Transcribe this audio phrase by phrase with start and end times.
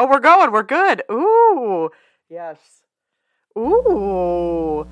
[0.00, 0.52] Oh, we're going.
[0.52, 1.02] We're good.
[1.10, 1.90] Ooh.
[2.30, 2.56] Yes.
[3.58, 4.86] Ooh.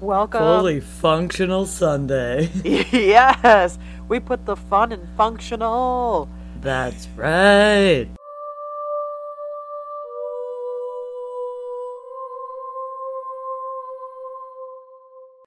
[0.00, 0.40] Welcome.
[0.40, 2.48] Fully functional Sunday.
[2.64, 3.78] yes.
[4.08, 6.30] We put the fun in functional.
[6.62, 8.08] That's right.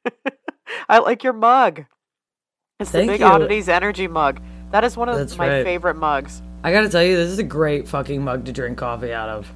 [0.88, 1.86] I like your mug.
[2.80, 3.26] It's Thank the Big you.
[3.26, 4.44] Oddities Energy mug.
[4.70, 5.66] That is one of That's my right.
[5.66, 6.44] favorite mugs.
[6.64, 9.52] I gotta tell you, this is a great fucking mug to drink coffee out of.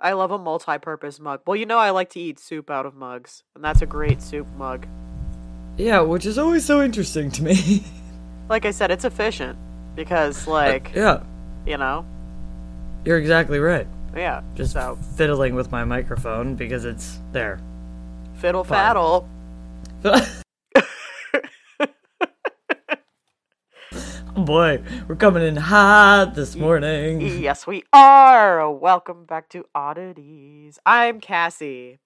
[0.00, 1.42] I love a multi-purpose mug.
[1.46, 4.22] Well, you know I like to eat soup out of mugs, and that's a great
[4.22, 4.86] soup mug.
[5.76, 7.84] Yeah, which is always so interesting to me.
[8.48, 9.56] Like I said, it's efficient
[9.94, 11.22] because, uh, like, yeah,
[11.64, 12.04] you know,
[13.04, 13.86] you're exactly right.
[14.14, 14.42] yeah.
[14.56, 17.60] Just so fiddling with my microphone because it's there.
[18.34, 18.76] fiddle fun.
[18.76, 19.28] faddle.
[20.04, 20.42] oh
[24.36, 27.20] boy, we're coming in hot this morning.
[27.20, 28.70] Yes, we are.
[28.70, 30.78] Welcome back to Oddities.
[30.86, 31.98] I'm Cassie.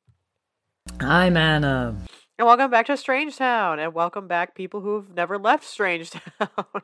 [1.00, 1.96] I'm Anna.
[2.38, 3.78] And welcome back to Strangetown.
[3.78, 6.20] And welcome back, people who've never left Strangetown.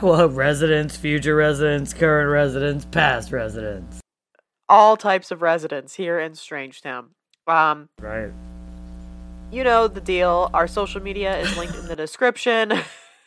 [0.00, 4.00] Well, residents, future residents, current residents, past residents.
[4.68, 7.06] All types of residents here in Strangetown.
[7.48, 8.30] Um, Right.
[9.50, 10.50] you know the deal.
[10.54, 12.74] Our social media is linked in the description.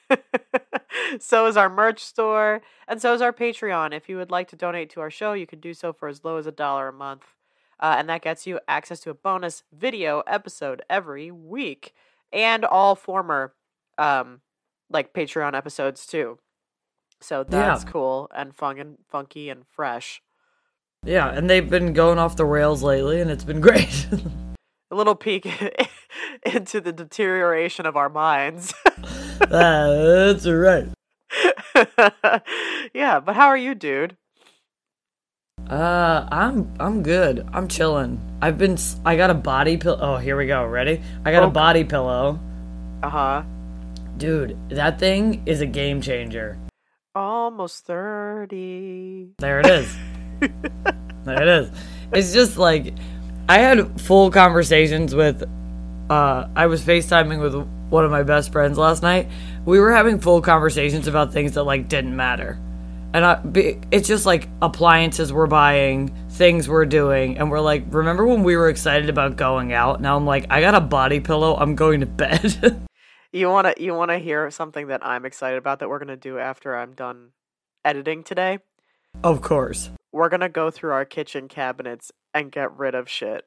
[1.20, 3.94] so is our merch store, and so is our Patreon.
[3.94, 6.24] If you would like to donate to our show, you can do so for as
[6.24, 7.24] low as a dollar a month.
[7.80, 11.94] Uh, and that gets you access to a bonus video episode every week
[12.32, 13.54] and all former
[13.98, 14.42] um
[14.90, 16.38] like Patreon episodes too.
[17.22, 17.92] So that's Yeah.
[17.92, 20.22] cool and fun and funky and fresh.
[21.06, 24.08] Yeah, and they've been going off the rails lately, and it's been great.
[24.92, 25.48] A little peek
[26.46, 28.74] into the deterioration of our minds.
[29.50, 30.88] That's right.
[32.94, 34.18] yeah, but how are you, dude?
[35.70, 37.48] Uh, I'm I'm good.
[37.54, 38.20] I'm chilling.
[38.42, 40.00] I've been s- I got a body pillow.
[40.02, 40.66] Oh, here we go.
[40.66, 41.02] Ready?
[41.26, 41.48] I got Oh.
[41.48, 42.40] a body pillow.
[43.04, 43.44] Uh huh.
[44.18, 46.58] Dude, that thing is a game changer.
[47.16, 49.30] Almost 30.
[49.40, 49.98] There it is.
[51.24, 51.72] there it is.
[52.14, 52.94] It's just like
[53.48, 55.44] I had full conversations with
[56.10, 57.56] uh I was FaceTiming with
[57.92, 59.30] one of my best friends last night.
[59.66, 62.60] We were having full conversations about things that like didn't matter.
[63.14, 63.42] And I,
[63.92, 68.56] it's just like appliances we're buying, things we're doing, and we're like, remember when we
[68.56, 70.02] were excited about going out?
[70.02, 71.56] Now I'm like, I got a body pillow.
[71.58, 72.82] I'm going to bed.
[73.34, 76.10] You want to you want to hear something that I'm excited about that we're going
[76.10, 77.30] to do after I'm done
[77.86, 78.60] editing today?
[79.24, 83.46] of course, We're going to go through our kitchen cabinets and get rid of shit.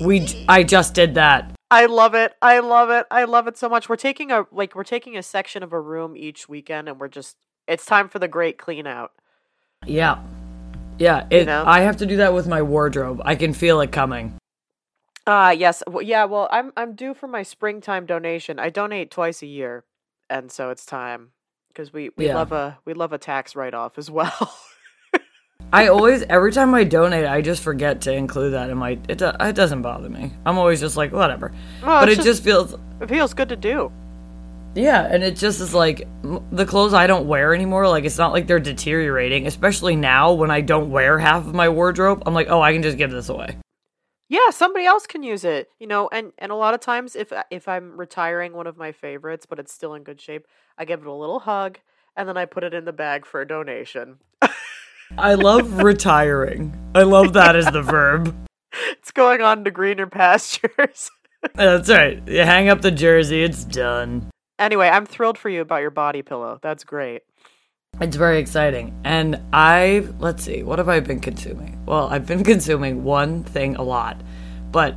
[0.00, 0.26] We.
[0.48, 1.52] I just did that.
[1.70, 2.34] I love it.
[2.40, 3.06] I love it.
[3.10, 3.88] I love it so much.
[3.88, 7.08] We're taking a like we're taking a section of a room each weekend and we're
[7.08, 7.36] just
[7.66, 9.12] it's time for the great clean out.
[9.86, 10.22] Yeah.
[10.98, 11.64] Yeah, it, know?
[11.66, 13.20] I have to do that with my wardrobe.
[13.24, 14.34] I can feel it coming.
[15.26, 15.82] Ah, yes.
[15.88, 18.58] Well, yeah, well, I'm I'm due for my springtime donation.
[18.60, 19.84] I donate twice a year,
[20.30, 21.30] and so it's time
[21.68, 22.36] because we we Yeah.
[22.36, 24.54] love a we love a tax write off as well.
[25.74, 28.90] I always, every time I donate, I just forget to include that in my.
[29.08, 30.32] It, do- it doesn't bother me.
[30.46, 31.50] I'm always just like, whatever.
[31.82, 33.90] Well, but it just, feels, it feels good to do.
[34.76, 36.06] yeah, and it just is like
[36.52, 37.88] the clothes I don't wear anymore.
[37.88, 41.68] Like it's not like they're deteriorating, especially now when I don't wear half of my
[41.68, 42.22] wardrobe.
[42.24, 43.56] I'm like, oh, I can just give this away.
[44.28, 46.08] Yeah, somebody else can use it, you know.
[46.12, 49.58] And and a lot of times, if if I'm retiring one of my favorites, but
[49.58, 50.46] it's still in good shape,
[50.78, 51.78] I give it a little hug,
[52.16, 54.18] and then I put it in the bag for a donation.
[55.18, 56.74] I love retiring.
[56.94, 58.34] I love that as the verb.
[58.92, 61.10] It's going on to greener pastures.
[61.54, 62.26] That's right.
[62.26, 63.42] You hang up the jersey.
[63.42, 64.30] It's done.
[64.58, 66.58] anyway, I'm thrilled for you about your body pillow.
[66.62, 67.22] That's great.
[68.00, 68.92] It's very exciting.
[69.04, 71.80] And I, let's see, what have I been consuming?
[71.86, 74.20] Well, I've been consuming one thing a lot.
[74.72, 74.96] But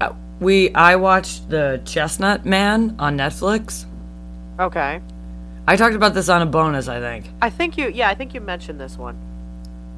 [0.00, 3.84] uh, we, I watched The Chestnut Man on Netflix.
[4.58, 5.00] Okay.
[5.68, 7.26] I talked about this on a bonus, I think.
[7.42, 7.88] I think you.
[7.88, 9.18] Yeah, I think you mentioned this one.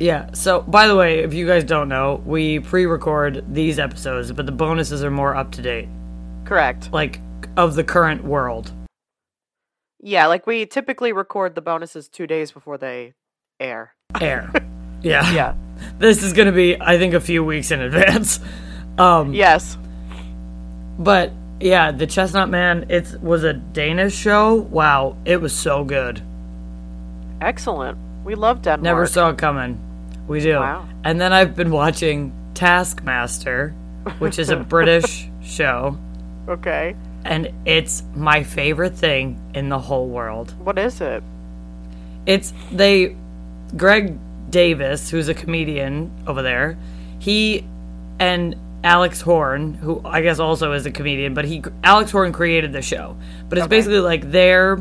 [0.01, 4.31] Yeah, so by the way, if you guys don't know, we pre record these episodes,
[4.33, 5.89] but the bonuses are more up to date,
[6.45, 6.93] Correct.
[6.93, 7.21] like
[7.57, 8.73] of the current world.
[10.01, 13.15] Yeah, like we typically record the bonuses two days before they
[13.61, 13.95] air.
[14.21, 14.51] Air.
[15.01, 15.33] Yeah.
[15.33, 15.55] Yeah.
[15.99, 18.41] This is going to be, I think, a few weeks in advance.
[18.99, 19.79] Um, yes.
[20.99, 24.55] But yeah, the Chestnut Man, it was a Danish show.
[24.55, 26.23] Wow, it was so good.
[27.41, 27.99] Excellent.
[28.25, 28.83] We love Denmark.
[28.83, 29.79] Never saw it coming.
[30.27, 30.57] We do.
[30.57, 30.87] Wow.
[31.05, 33.71] And then I've been watching Taskmaster,
[34.19, 35.97] which is a British show,
[36.49, 36.95] Okay.
[37.25, 40.53] and it's my favorite thing in the whole world.
[40.63, 41.23] What is it?
[42.27, 43.17] It's they
[43.77, 44.19] Greg
[44.51, 46.77] Davies, who's a comedian over there,
[47.19, 47.65] he
[48.19, 52.73] and Alex Horne, who I guess also is a comedian, but he Alex Horne created
[52.73, 53.17] the show.
[53.49, 53.77] But it's Okay.
[53.77, 54.79] basically like their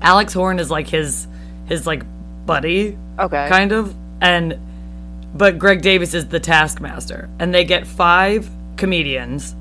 [0.00, 1.26] Alex Horne is like his
[1.66, 2.02] his like
[2.46, 3.48] buddy Okay.
[3.48, 4.56] kind of and
[5.34, 9.54] but Greg Davies is the taskmaster and they get five comedians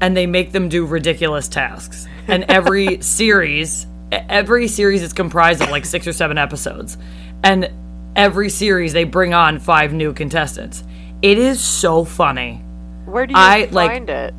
[0.00, 5.70] and they make them do ridiculous tasks and every series every series is comprised of
[5.70, 6.98] like 6 or 7 episodes
[7.44, 7.70] and
[8.16, 10.82] every series they bring on five new contestants
[11.22, 12.60] it is so funny
[13.06, 14.34] Where do you I, like, find it?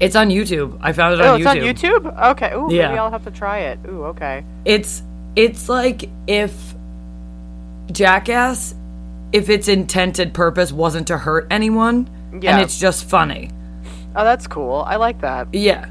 [0.00, 2.30] it's on YouTube i found it Oh, on it's on YouTube.
[2.32, 2.52] Okay.
[2.54, 2.88] Ooh, Yeah.
[2.88, 3.78] maybe I'll have to try it.
[3.88, 4.44] Ooh, okay.
[4.64, 5.02] it's
[5.36, 6.74] it's like if
[7.90, 8.74] jackass
[9.32, 12.08] if its intended purpose wasn't to hurt anyone
[12.40, 12.52] Yeah.
[12.54, 13.50] and it's just funny
[14.14, 14.84] Oh, that's cool.
[14.86, 15.48] I like that.
[15.52, 15.86] yeah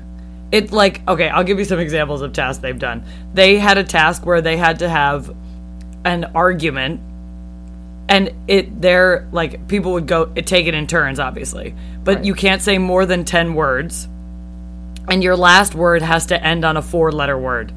[0.51, 3.03] it's like okay i'll give you some examples of tasks they've done
[3.33, 5.33] they had a task where they had to have
[6.03, 7.00] an argument
[8.12, 11.74] and it they're like people would go take it in turns obviously.
[12.04, 14.08] But you can't say more than 10 words.
[15.08, 17.74] And your last word has to end on a four letter word.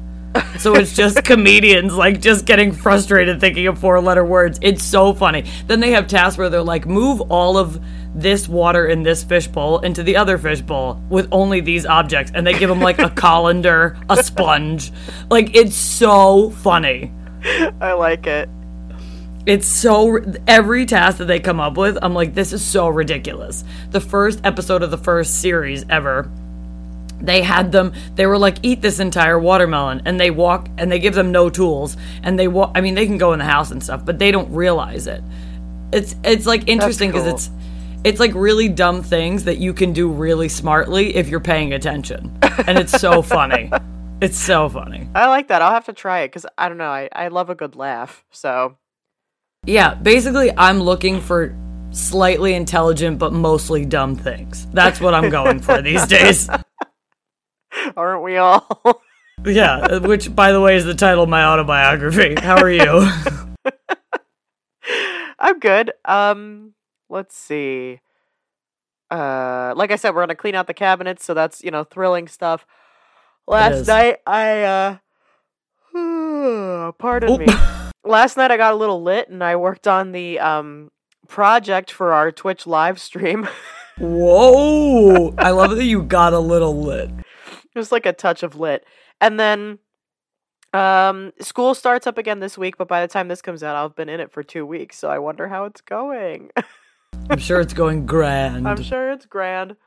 [0.59, 4.59] So it's just comedians like just getting frustrated thinking of four letter words.
[4.61, 5.45] It's so funny.
[5.67, 7.81] Then they have tasks where they're like move all of
[8.13, 12.33] this water in this fishbowl into the other fishbowl with only these objects.
[12.35, 14.91] And they give them like a colander a sponge.
[15.29, 17.13] Like it's so funny.
[17.79, 18.49] I like it.
[19.45, 23.63] It's so every task that they come up with, I'm like, this is so ridiculous.
[23.91, 26.29] The first episode of the first series ever,
[27.21, 27.93] they had them.
[28.15, 31.49] They were like, eat this entire watermelon, and they walk and they give them no
[31.49, 32.71] tools, and they walk.
[32.75, 35.23] I mean, they can go in the house and stuff, but they don't realize it.
[35.91, 37.35] It's it's like interesting because cool.
[37.35, 37.49] it's
[38.03, 42.37] it's like really dumb things that you can do really smartly if you're paying attention,
[42.67, 43.71] and it's so funny.
[44.21, 45.09] It's so funny.
[45.13, 45.61] I like that.
[45.61, 46.89] I'll have to try it because I don't know.
[46.89, 48.23] I, I love a good laugh.
[48.31, 48.77] So
[49.65, 51.55] Yeah, basically, I'm looking for
[51.91, 54.67] slightly intelligent but mostly dumb things.
[54.67, 56.49] That's what I'm going for these days.
[57.95, 59.01] aren't we all?
[59.43, 62.33] Yeah, which, by the way, is the title of my autobiography.
[62.35, 63.07] How are you?
[65.39, 65.91] I'm good.
[66.05, 66.73] Um,
[67.09, 67.99] let's see.
[69.11, 72.27] Uh, like I said, we're gonna clean out the cabinets, so that's you know thrilling
[72.27, 72.65] stuff.
[73.45, 74.97] Last night, I uh,
[76.99, 77.37] pardon Oh.
[77.37, 77.47] me.
[78.03, 80.91] Last night, I got a little lit, and I worked on the um
[81.27, 83.47] project for our Twitch live stream.
[83.97, 85.33] Whoa!
[85.37, 87.09] I love that you got a little lit.
[87.73, 88.85] Just like a touch of lit.
[89.21, 89.79] And then
[90.73, 93.95] um school starts up again this week, but by the time this comes out, I've
[93.95, 96.51] been in it for 2 weeks, so I wonder how it's going.
[97.29, 98.67] I'm sure it's going grand.
[98.67, 99.77] I'm sure it's grand.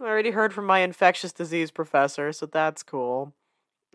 [0.00, 3.34] I already heard from my infectious disease professor, so that's cool.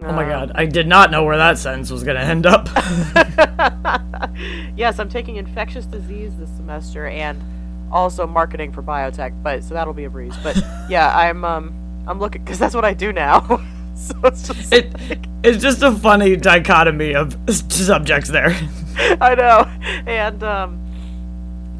[0.04, 2.46] Oh my Um, god, I did not know where that sentence was going to end
[2.46, 2.68] up.
[4.76, 7.42] yes, I'm taking infectious disease this semester and
[7.94, 10.36] also marketing for biotech, but so that'll be a breeze.
[10.44, 10.58] But
[10.90, 13.62] yeah, I'm um I'm looking because that's what I do now.
[13.96, 14.94] so it's just it,
[15.44, 18.54] it's just a funny dichotomy of subjects there.
[19.22, 19.62] I know.
[20.08, 20.82] And um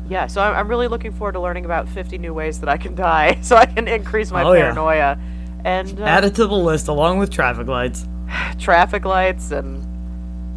[0.08, 2.78] yeah, so I'm, I'm really looking forward to learning about 50 new ways that I
[2.78, 5.18] can die, so I can increase my Oh, yeah.
[5.66, 8.08] And uh, Add it to the list along with traffic lights.
[8.60, 9.84] traffic lights and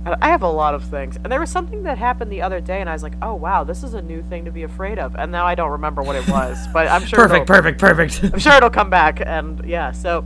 [0.07, 1.17] I have a lot of things.
[1.17, 3.65] And there was something that happened the other day and I was like, "Oh wow,
[3.65, 6.17] this is a new thing to be afraid of." And now I don't remember what
[6.17, 8.23] it was, but I'm sure Perfect, perfect, perfect.
[8.33, 10.25] I'm sure it'll come back and yeah, so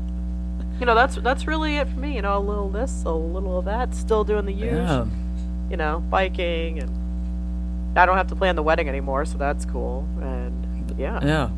[0.79, 3.59] you know, that's that's really it for me, you know, a little this, a little
[3.59, 5.07] of that, still doing the use, Yeah.
[5.71, 10.07] you know, biking and I don't have to plan the wedding anymore, so that's cool.
[10.21, 11.21] And yeah.
[11.25, 11.51] Yeah.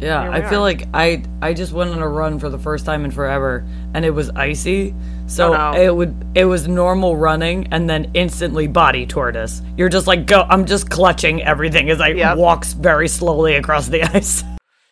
[0.00, 2.84] Yeah, I we feel like I I just went on a run for the first
[2.84, 4.94] time in forever and it was icy.
[5.26, 5.80] So Oh, no.
[5.80, 9.62] it would it was normal running and then instantly body tortoise.
[9.78, 12.36] You're just like go I'm just clutching everything as I Yep.
[12.38, 14.42] walks very slowly across the ice.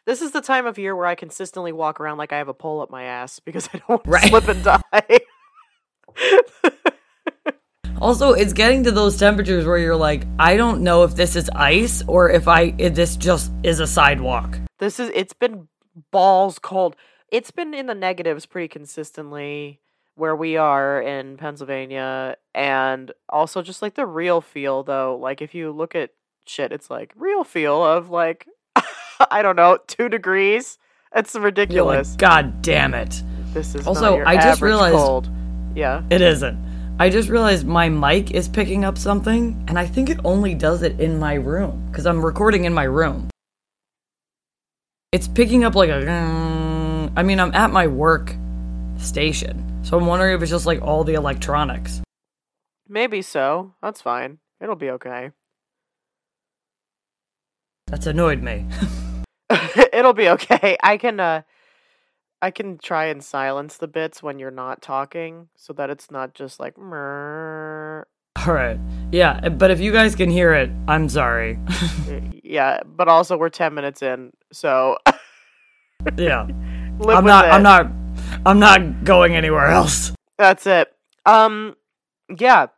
[0.06, 2.54] This is the time of year where I consistently walk around like I have a
[2.54, 4.28] pole up my ass because I don't want to Right.
[4.28, 5.20] slip and die.
[8.00, 11.48] Also, it's getting to those temperatures where you're like, I don't know if this is
[11.54, 14.58] ice or if I if this just is a sidewalk.
[14.82, 15.68] This is it's been
[16.10, 16.96] balls cold.
[17.30, 19.78] It's been in the negatives pretty consistently
[20.16, 25.16] where we are in Pennsylvania and also just like the real feel though.
[25.16, 26.10] Like if you look at
[26.46, 28.48] shit, it's like real feel of like
[29.30, 30.78] I don't know, 2 degrees.
[31.14, 32.10] It's ridiculous.
[32.10, 33.22] like, God damn it.
[33.52, 35.30] this is Also, I just realized- cold.
[35.76, 36.02] Yeah.
[36.10, 36.58] It isn't.
[36.98, 40.82] I just realized my mic is picking up something, and I think it only does
[40.82, 43.28] it in my room because I'm recording in my room.
[45.12, 47.10] It's picking up like a.
[47.14, 48.34] I mean, I'm at my work
[48.96, 52.00] station, so I'm wondering if it's just like all the electronics.
[52.88, 53.74] Maybe so.
[53.82, 54.38] That's fine.
[54.58, 55.32] It'll be okay.
[57.88, 58.64] That's annoyed me.
[59.92, 60.78] It'll be okay.
[60.82, 61.42] I can uh
[62.40, 66.34] I can try and silence the bits when you're not talking so that it's not
[66.34, 66.74] just like.
[68.46, 68.78] All right.
[69.12, 71.58] Yeah, but if you guys can hear it, I'm sorry.
[72.42, 74.32] yeah, but also we're 10 minutes in.
[74.52, 74.98] So
[76.16, 76.42] yeah.
[77.06, 77.48] I'm not it.
[77.48, 77.86] I'm not
[78.44, 80.12] I'm not going anywhere else.
[80.38, 80.92] That's it.
[81.24, 81.76] Um
[82.36, 82.68] yeah.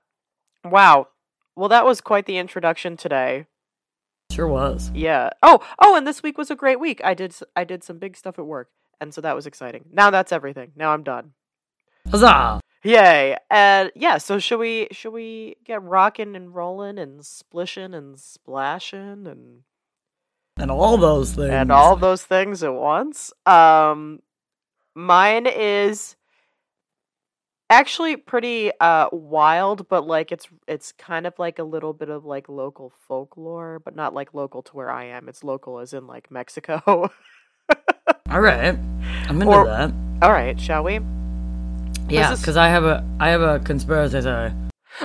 [0.64, 1.08] Wow.
[1.56, 3.46] Well, that was quite the introduction today.
[4.32, 4.90] Sure was.
[4.94, 5.30] Yeah.
[5.42, 7.00] Oh, oh, and this week was a great week.
[7.04, 9.84] I did I did some big stuff at work, and so that was exciting.
[9.92, 10.72] Now that's everything.
[10.74, 11.32] Now I'm done.
[12.10, 12.60] Huzzah!
[12.84, 13.36] Yay!
[13.50, 19.26] And yeah, so should we should we get rocking and rolling and splishing and splashing
[19.26, 19.60] and
[20.58, 21.48] And all those things.
[21.50, 23.32] and all those things at once?
[23.46, 24.20] Um,
[24.94, 26.14] mine is
[27.70, 32.26] actually pretty uh wild, but like it's it's kind of like a little bit of
[32.26, 35.28] like local folklore, but not like local to where I am.
[35.30, 37.10] It's local as in like Mexico.
[38.30, 38.78] All right.
[39.28, 39.90] I'm into Or- that.
[40.22, 41.00] All right, shall we?
[42.08, 44.52] Yeah, is- because I have a I have a conspiracy theory.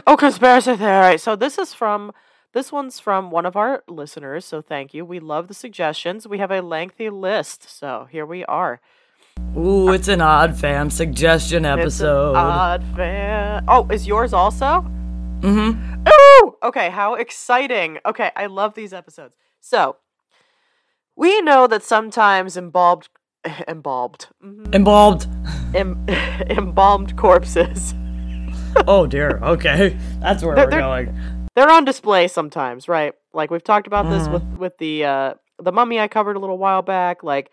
[0.06, 1.18] Oh, conspiracy theory.
[1.18, 2.12] So this is from
[2.54, 4.46] this one's from one of our listeners.
[4.46, 5.06] So thank you.
[5.06, 6.28] We love the suggestions.
[6.28, 7.70] We have a lengthy list.
[7.70, 8.82] So here we are.
[9.58, 12.36] Ooh, it's an odd fam suggestion episode.
[12.36, 13.64] odd fan.
[13.68, 14.86] Oh, is yours also?
[15.42, 16.06] mm-hmm.
[16.08, 16.56] Ooh!
[16.64, 18.00] Okay, how exciting.
[18.06, 19.36] Okay, I love these episodes.
[19.62, 19.98] So,
[21.16, 23.10] we know that sometimes embalmed
[23.68, 25.28] embalmed mhm, Involved.
[25.76, 26.06] em,
[26.50, 27.94] embalmed corpses
[28.88, 29.40] oh dear.
[29.42, 31.46] Okay, that's where They're- we're they're- going.
[31.56, 33.14] they're on display sometimes, right?
[33.34, 34.32] Like we've talked about this Mhm.
[34.34, 37.24] with with the uh the mummy I covered a little while back.
[37.24, 37.52] Like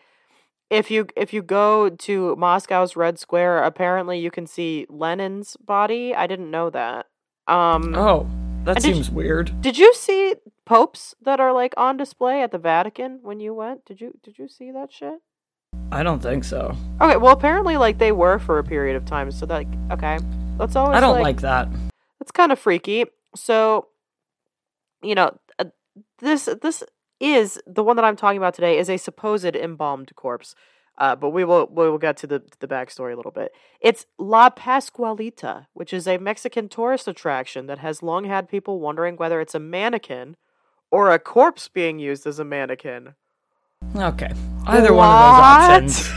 [0.70, 6.14] if you if you go to Moscow's Red Square, apparently you can see Lenin's body.
[6.14, 7.06] I didn't know that.
[7.46, 8.28] Um Oh,
[8.64, 9.60] that And did seems weird.
[9.60, 10.34] did you see
[10.66, 13.84] popes that are like on display at the Vatican when you went?
[13.86, 15.20] Did you did you see that shit?
[15.92, 16.76] I don't think so.
[17.00, 19.30] Okay, well apparently like they were for a period of time.
[19.30, 20.18] So that like, okay.
[20.58, 21.68] That's always I don't like like that.
[22.18, 23.04] That's kind of freaky.
[23.34, 23.88] So,
[25.02, 25.66] you know, uh,
[26.18, 26.82] this this
[27.20, 30.54] is the one that I'm talking about today is a supposed embalmed corpse.
[30.98, 33.52] Uh, but we will we will get to the to the backstory a little bit.
[33.80, 39.16] It's La Pascualita, which is a Mexican tourist attraction that has long had people wondering
[39.16, 40.36] whether it's a mannequin
[40.90, 43.14] or a corpse being used as a mannequin.
[43.94, 44.32] Okay,
[44.66, 45.40] either one of those
[46.00, 46.12] options.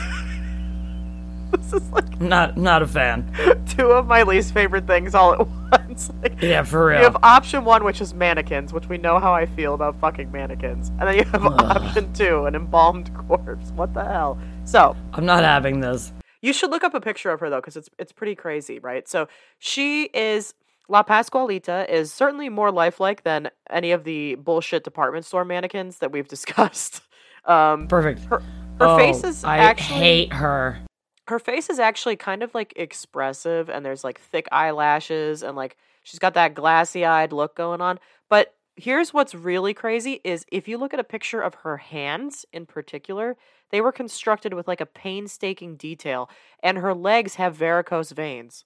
[1.51, 3.31] this is like Not not a fan.
[3.67, 5.47] two of my least favorite things all at
[5.87, 6.09] once.
[6.21, 6.97] Like, Yeah, for real.
[6.99, 10.31] You have option one, which is mannequins, which we know how I feel about fucking
[10.31, 10.89] mannequins.
[10.99, 11.53] And then you have Ugh.
[11.61, 13.71] option two, an embalmed corpse.
[13.71, 14.37] What the hell?
[14.65, 16.11] So I'm not having this.
[16.41, 19.07] you should look up a picture of her though, because it's it's pretty crazy, right?
[19.07, 19.27] So
[19.59, 20.53] she is
[20.89, 26.11] La Pascualita is certainly more lifelike than any of the bullshit department store mannequins that
[26.11, 27.01] we've discussed.
[27.46, 28.25] Um, Perfect.
[28.25, 28.41] her
[28.79, 30.79] her oh, face is I actually hate her.
[31.27, 35.77] her face is actually kind of like expressive and there's like thick eyelashes and like
[36.03, 40.67] she's got that glassy eyed look going on but here's what's really crazy is if
[40.67, 43.36] you look at a picture of her hands in particular
[43.69, 46.29] they were constructed with like a painstaking detail
[46.63, 48.63] and her legs have varicose veins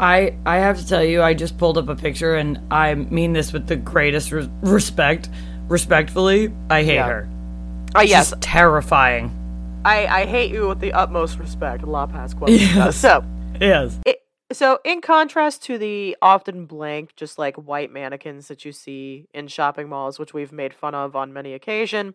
[0.00, 3.32] I I have to tell you, I just pulled up a picture, and I mean
[3.32, 5.28] this with the greatest res- respect.
[5.68, 7.08] Respectfully, I hate Yeah.
[7.08, 7.28] her.
[7.96, 9.30] oh She's yes terrifying.
[9.84, 12.96] I, I hate you with the utmost respect la pascualita Yes.
[12.96, 13.24] so
[13.60, 13.98] Yes.
[14.06, 14.20] It,
[14.52, 19.48] so, in contrast to the often blank, just like white mannequins that you see in
[19.48, 22.14] shopping malls, which we've made fun of on many occasion,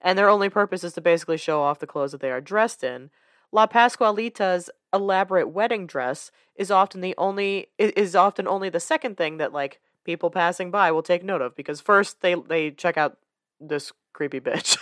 [0.00, 2.84] and their only purpose is to basically show off the clothes that they are dressed
[2.84, 3.10] in,
[3.50, 9.16] La Pascualita's elaborate wedding dress is often the only i- is often only the second
[9.16, 12.96] thing that like people passing by will take note of because first they they check
[12.96, 13.16] out
[13.60, 14.78] this creepy bitch.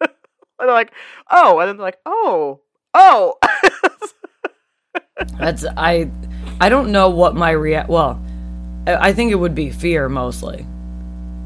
[0.00, 0.10] and
[0.58, 0.92] they're like,
[1.30, 2.60] oh, and then they're like, oh,
[2.94, 3.38] oh.
[5.38, 6.10] That's I.
[6.60, 7.88] I don't know what my react.
[7.88, 8.20] Well,
[8.86, 10.66] I I think it would be fear mostly.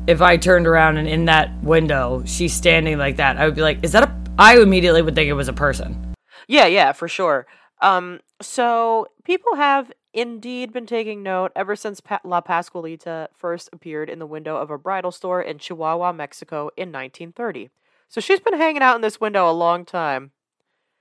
[0.07, 3.62] If I turned around and in that window she's standing like that, I would be
[3.62, 6.15] like, "Is that a?" I immediately would think it was a person.
[6.49, 7.47] Yeah, yeah, for sure.
[7.81, 14.11] Um, so people have indeed been taking note ever since pa- La Pascualita first appeared
[14.11, 17.71] in the window of a bridal store in Chihuahua, Mexico in 1930.
[18.09, 20.33] So she's been hanging out in this window a long time,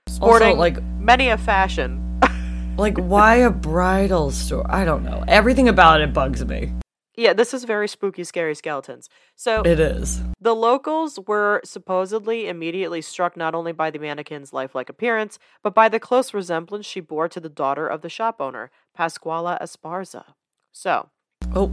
[0.08, 2.20] sporting Also, like, many a fashion.
[2.78, 4.64] like why a bridal store?
[4.68, 5.24] I don't know.
[5.28, 6.72] Everything about it bugs me.
[7.14, 9.10] yeah, this is very spooky, scary skeletons.
[9.36, 10.22] So It is.
[10.40, 15.90] The locals were supposedly immediately struck not only by the mannequin's lifelike appearance, but by
[15.90, 20.24] the close resemblance she bore to the daughter of the shop owner, Pascuala Esparza.
[20.72, 21.08] So,
[21.54, 21.70] Oh,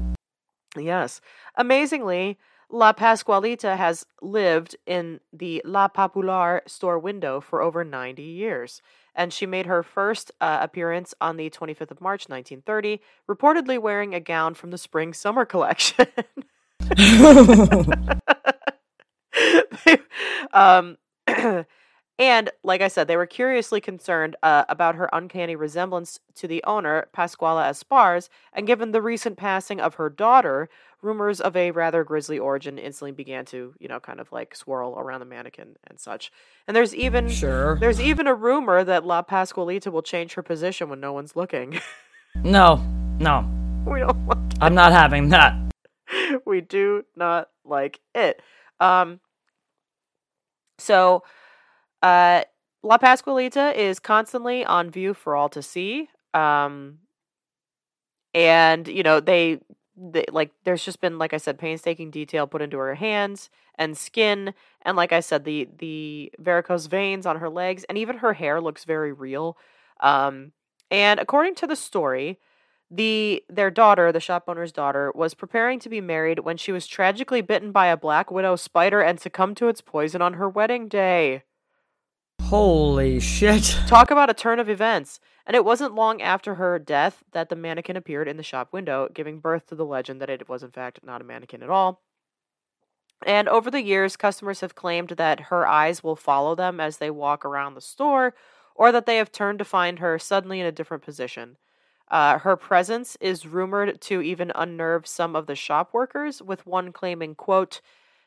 [0.77, 1.21] Yes.
[1.55, 2.37] Amazingly,
[2.69, 8.81] La Pascualita has lived in the La Popular store window for over 90 years.
[9.15, 14.13] And she made her first uh, appearance on the 25th of March, 1930, reportedly wearing
[14.13, 16.05] a gown from the spring summer collection.
[20.53, 20.97] um,
[22.19, 26.61] and like I said, they were curiously concerned uh, about her uncanny resemblance to the
[26.65, 30.69] owner, Pascuala Espars, and given the recent passing of her daughter,
[31.01, 34.99] rumors of a rather grisly origin instantly began to, you know, kind of like swirl
[34.99, 36.29] around the mannequin and such.
[36.67, 37.79] And there's even sure.
[37.79, 41.79] there's even a rumor that La Pascualita will change her position when no one's looking.
[42.43, 42.75] No,
[43.17, 43.43] no,
[43.87, 45.55] we don't want I'm not having that.
[46.45, 48.39] we do not like it.
[48.79, 49.19] Um,
[50.77, 51.23] so,
[52.01, 52.43] uh,
[52.83, 56.09] La Pascualita is constantly on view for all to see.
[56.33, 56.99] Um,
[58.33, 59.59] and you know they,
[59.97, 63.97] they like there's just been like I said painstaking detail put into her hands and
[63.97, 64.53] skin,
[64.83, 68.61] and like I said the the varicose veins on her legs, and even her hair
[68.61, 69.57] looks very real.
[70.01, 70.51] Um,
[70.91, 72.39] and according to the story,
[72.91, 76.87] the their daughter, the shop owner's daughter, was preparing to be married when she was
[76.87, 80.87] tragically bitten by a black widow spider and succumbed to its poison on her wedding
[80.87, 81.43] day.
[82.41, 83.77] Holy shit.
[83.87, 85.19] Talk about a turn of events.
[85.45, 89.09] And it wasn't long after her death that the mannequin appeared in the shop window,
[89.13, 92.01] giving birth to the legend that it was in fact not a mannequin at all.
[93.25, 97.09] And over the years, customers have claimed that her eyes will follow them as they
[97.09, 98.33] walk around the store,
[98.75, 101.57] or that they have turned to find her suddenly in a different position.
[102.09, 106.91] Uh, her presence is rumored to even unnerve some of the shop workers, with one
[106.91, 107.81] claiming, quote,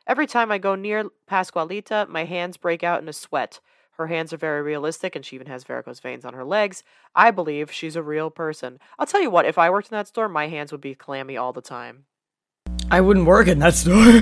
[0.07, 3.61] Every time I go near Pascualita, my hands break out in a sweat.
[3.99, 6.83] Her hands are very realistic, and she even has varicose veins on her legs.
[7.15, 8.79] I believe she's a real person.
[8.99, 11.37] I'll tell you what, if I worked in that store, my hands would be clammy
[11.37, 12.05] all the time.
[12.91, 14.21] I wouldn't work in that store.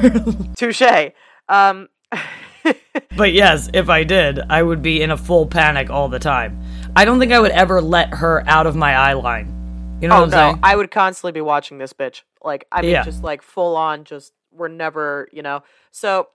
[0.57, 1.12] Touche.
[1.49, 1.89] Um,
[3.17, 6.61] but yes, if I did, I would be in a full panic all the time.
[6.97, 9.99] I don't think I would ever let her out of my eye line.
[10.00, 10.61] You know oh what I'm no, saying?
[10.63, 12.23] I would constantly be watching this bitch.
[12.43, 13.04] Like, I mean, Yeah.
[13.04, 15.63] just like full on, just we're never, you know.
[15.91, 16.28] So,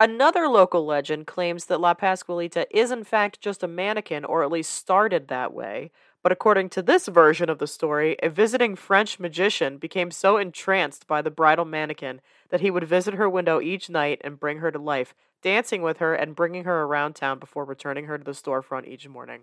[0.00, 4.50] another local legend claims that La Pascualita is in fact just a mannequin, or at
[4.50, 5.90] least started that way.
[6.22, 11.06] But according to this version of the story, a visiting French magician became so entranced
[11.06, 14.70] by the bridal mannequin that he would visit her window each night and bring her
[14.70, 18.32] to life, dancing with her and bringing her around town before returning her to the
[18.32, 19.42] storefront each morning.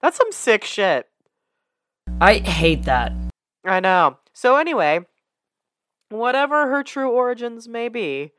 [0.00, 1.08] That's some sick shit.
[2.20, 3.12] I hate that.
[3.64, 4.18] I know.
[4.32, 5.06] So anyway,
[6.08, 8.32] whatever her true origins may be,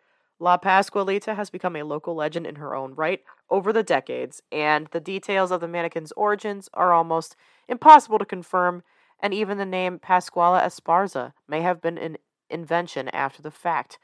[0.43, 4.88] La Pascualita has become a local legend in her own right over the decades, and
[4.91, 7.38] the details of the mannequin's origins are almost
[7.69, 8.84] impossible to confirm,
[9.21, 12.17] and even the name Pascuala Esparza may have been an
[12.49, 13.99] invention after the fact.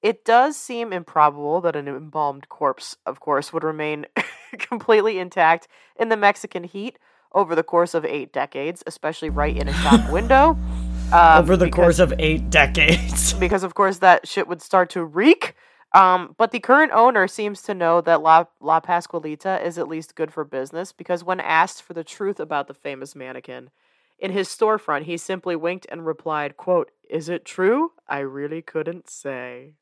[0.00, 4.06] It does seem improbable that an embalmed corpse, of course, would remain
[4.60, 5.66] completely intact
[5.98, 7.00] in the Mexican heat
[7.32, 10.56] over the course of eight decades, especially right in a shop window.
[11.12, 13.32] Um, Over the because- course of eight decades.
[13.34, 15.56] because of course that shit would start to reek.
[15.92, 20.14] Um, but the current owner seems to know that La, La Pascualita is at least
[20.14, 23.70] good for business because when asked for the truth about the famous mannequin,
[24.18, 27.92] in his storefront he simply winked and replied, quote, Is it true?
[28.08, 29.72] I really couldn't say.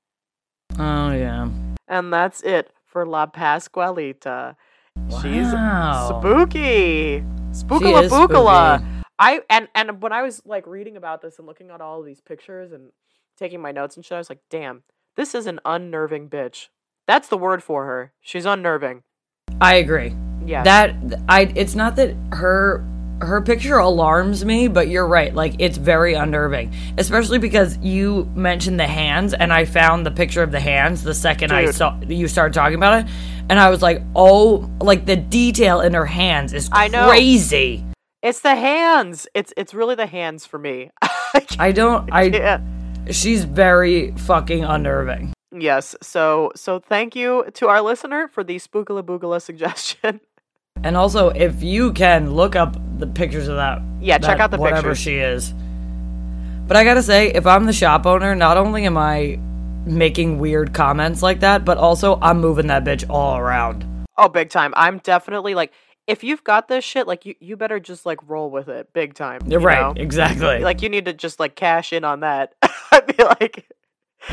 [0.78, 1.48] oh, yeah.
[1.86, 4.56] And that's it for La Pascualita.
[5.22, 6.20] She's Wow.
[6.20, 7.18] spooky.
[7.18, 9.02] She Spookala bookala.
[9.18, 12.06] I and and when I was like reading about this and looking at all of
[12.06, 12.92] these pictures and
[13.36, 14.82] taking my notes and shit, I was like, damn,
[15.18, 16.68] this is an unnerving bitch.
[17.08, 18.12] That's the word for her.
[18.20, 19.02] She's unnerving.
[19.60, 20.14] I agree.
[20.46, 20.62] Yeah.
[20.62, 20.94] That
[21.28, 22.84] I it's not that her
[23.20, 25.34] her picture alarms me, but you're right.
[25.34, 30.40] Like it's very unnerving, especially because you mentioned the hands, and I found the picture
[30.44, 33.10] of the hands the second I saw you started talking about it,
[33.50, 37.08] and I was like, oh, like the detail in her hands is I know.
[37.08, 37.84] crazy.
[38.22, 39.26] it's the hands.
[39.34, 40.90] It's it's really the hands for me.
[41.02, 42.12] I can't- I don't.
[42.12, 42.60] I yeah.
[43.10, 45.32] She's very fucking unnerving.
[45.52, 45.96] Yes.
[46.02, 50.20] So so thank you to our listener for the spookala boogala suggestion.
[50.84, 54.58] And also, if you can look up the pictures of that, Yeah, check out the
[54.58, 54.98] whatever pictures.
[55.00, 55.52] she is.
[56.68, 59.38] But I gotta say, if I'm the shop owner, not only am I
[59.86, 63.84] making weird comments like that, but also I'm moving that bitch all around.
[64.18, 64.74] Oh, big time.
[64.76, 65.72] I'm definitely like
[66.08, 69.14] if you've got this shit, like you, you better just like roll with it big
[69.14, 69.40] time.
[69.46, 70.02] you right, know?
[70.02, 70.58] exactly.
[70.58, 72.54] Like you need to just like cash in on that.
[72.90, 73.70] I'd be like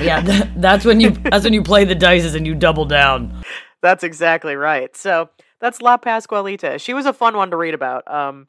[0.02, 3.44] yeah, th- that's when you that's when you play the dices and you double down.
[3.82, 4.96] That's exactly right.
[4.96, 6.80] So that's La Pascualita.
[6.80, 8.08] She was a fun one to read about.
[8.12, 8.48] Um,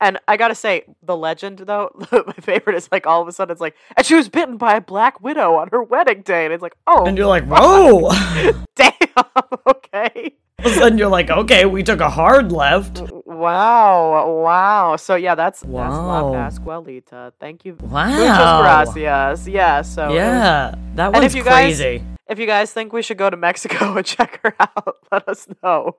[0.00, 3.52] And I gotta say, the legend though, my favorite is like all of a sudden
[3.52, 6.54] it's like, and she was bitten by a black widow on her wedding day, and
[6.54, 8.10] it's like, oh, And you're like, whoa.
[8.76, 8.92] damn,
[9.66, 13.00] okay, All of a sudden you're like, okay, we took a hard left.
[13.24, 14.96] wow, wow.
[14.96, 16.32] So yeah, that's that's La Wow.
[16.34, 17.32] Pascualita.
[17.38, 18.08] Thank you, Wow.
[18.08, 18.60] muchas
[18.94, 19.48] gracias.
[19.48, 22.02] Yeah, so it was- Yeah, that was if you guys- crazy.
[22.28, 25.46] if you guys think we should go to Mexico and check her out, let us
[25.62, 25.96] know.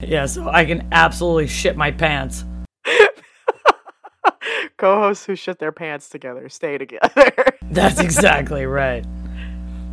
[0.00, 2.44] Yeah, so I can absolutely shit my pants.
[4.78, 7.32] Co-hosts who shit their pants together stay together.
[7.62, 9.04] That's exactly right.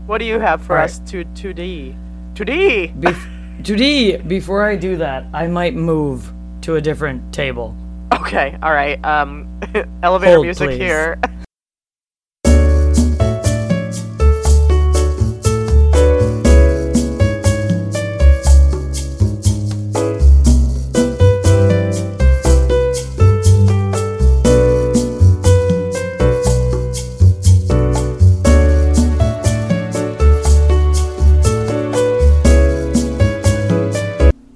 [0.05, 0.83] what do you have for right.
[0.85, 1.95] us to 2D?
[2.35, 2.93] 2D.
[3.01, 3.34] Bef-
[3.65, 7.75] Judy, before I do that, I might move to a different table.
[8.13, 9.03] Okay, all right.
[9.03, 9.59] Um,
[10.03, 10.77] elevator Hold, music please.
[10.77, 11.19] here.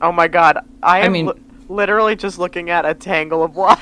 [0.02, 1.34] Oh my god, I am mean- li-
[1.68, 3.80] literally just looking at a tangle of wires.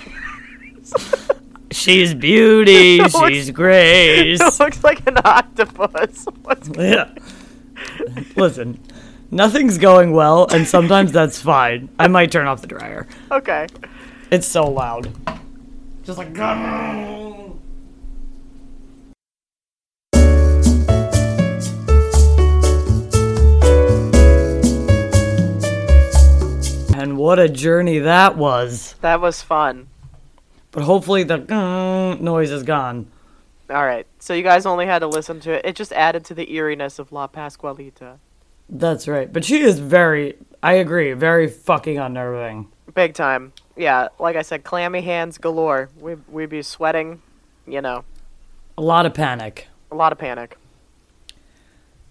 [1.71, 4.39] She's beauty, It looks- she's grace.
[4.41, 6.25] it looks like an octopus.
[6.43, 7.13] What's Yeah.
[8.37, 8.79] Listen,
[9.31, 11.89] nothing's going well, and sometimes that's fine.
[11.99, 13.05] I might turn off the dryer.
[13.31, 13.67] okay?
[14.31, 15.11] It's so loud.
[16.05, 16.33] Just like.
[26.99, 28.95] And what a journey that was.
[29.01, 29.87] That was fun.
[30.71, 31.37] But hopefully the
[32.19, 33.05] noise is gone.
[33.69, 35.61] All right, so you guys only had to listen to it.
[35.65, 38.17] It just added to the eeriness of La Pascualita.
[38.67, 39.31] That's right.
[39.31, 42.71] But she is very, I agree, very fucking unnerving.
[42.95, 43.53] Big time.
[43.75, 45.89] Yeah, like I said, clammy hands galore.
[45.99, 47.21] We we'd be sweating,
[47.67, 48.05] you know,
[48.75, 49.67] A lot of panic.
[49.91, 50.57] a lot of panic.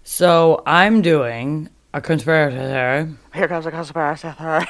[0.03, 3.15] So I'm doing a conspiracy.
[3.33, 4.65] Here comes a conspiracy theory.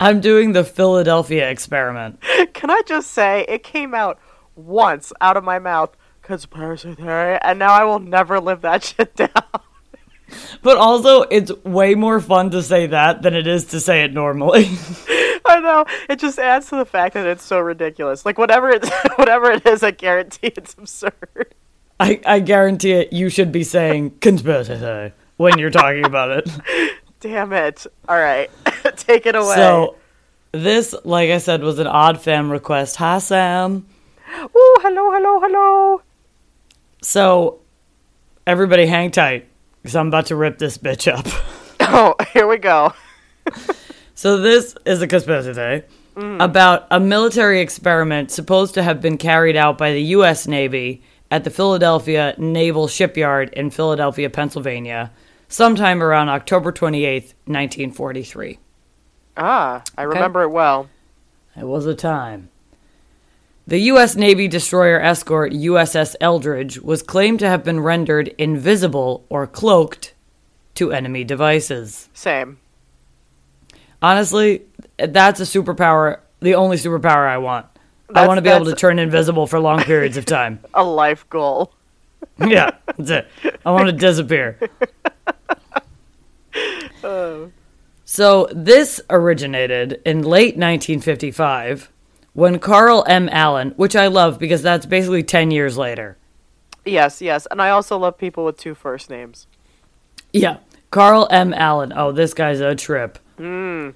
[0.00, 2.20] I'm doing the Philadelphia experiment.
[2.52, 4.18] Can I just say it came out
[4.56, 9.14] once out of my mouth, conspiracy theory, and now I will never live that shit
[9.14, 9.30] down.
[10.62, 14.12] But also, it's way more fun to say that than it is to say it
[14.12, 14.64] normally.
[15.46, 18.26] I know it just adds to the fact that it's so ridiculous.
[18.26, 21.54] Like whatever it whatever it is, I guarantee it's absurd.
[22.00, 26.50] I, I guarantee it, you should be saying conspiracy theory when you're talking about it.
[27.20, 27.86] Damn it!
[28.08, 28.50] All right,
[28.96, 29.54] take it away.
[29.54, 29.96] So,
[30.52, 32.96] this, like I said, was an odd fam request.
[32.96, 33.86] Hi, Sam.
[34.42, 36.02] Ooh, hello, hello, hello.
[37.02, 37.60] So,
[38.46, 39.48] everybody hang tight,
[39.82, 41.26] because I'm about to rip this bitch up.
[41.86, 42.92] Oh, here we go.
[44.14, 45.82] So this is a conspiracy theory
[46.14, 46.42] mm.
[46.42, 50.46] about a military experiment supposed to have been carried out by the U.S.
[50.46, 55.10] Navy at the Philadelphia Naval Shipyard in Philadelphia, Pennsylvania,
[55.54, 58.58] sometime around October 28th, 1943.
[59.36, 60.88] Ah, I remember it well.
[61.56, 62.48] It was a time.
[63.66, 64.16] The U.S.
[64.16, 70.12] Navy destroyer escort USS Eldridge was claimed to have been rendered invisible or cloaked
[70.74, 72.08] to enemy devices.
[72.12, 72.58] Same.
[74.02, 74.62] Honestly,
[74.98, 76.18] that's a superpower.
[76.40, 77.66] The only superpower I want.
[78.12, 80.58] I want to be able to turn invisible for long periods of time.
[80.74, 81.72] A life goal.
[82.38, 83.28] yeah, that's it.
[83.64, 84.58] I want to disappear.
[88.04, 91.90] So this originated in late 1955
[92.34, 93.30] when Carl M.
[93.32, 96.18] Allen, which I love because that's basically 10 years later.
[96.84, 99.46] Yes, yes, and I also love people with two first names.
[100.34, 100.58] Yeah,
[100.90, 101.54] Carl M.
[101.54, 101.94] Allen.
[101.96, 103.18] Oh, this guy's a trip.
[103.38, 103.90] Hmm.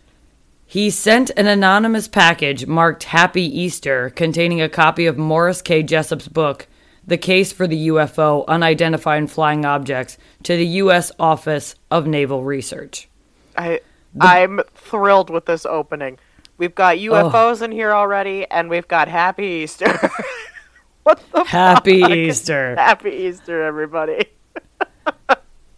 [0.65, 5.83] He sent an anonymous package marked Happy Easter containing a copy of Morris K.
[5.83, 6.67] Jessup's book,
[7.09, 11.11] The Case for the UFO Unidentified Flying Objects, to the U.S.
[11.19, 13.09] Office of Naval Research.
[13.57, 13.81] I
[14.21, 16.19] I'm thrilled with this opening.
[16.59, 19.89] We've got UFOs in here already, and we've got Happy Easter.
[21.05, 22.11] what the Happy fuck?
[22.11, 22.75] Easter.
[22.79, 24.27] Happy Easter, everybody.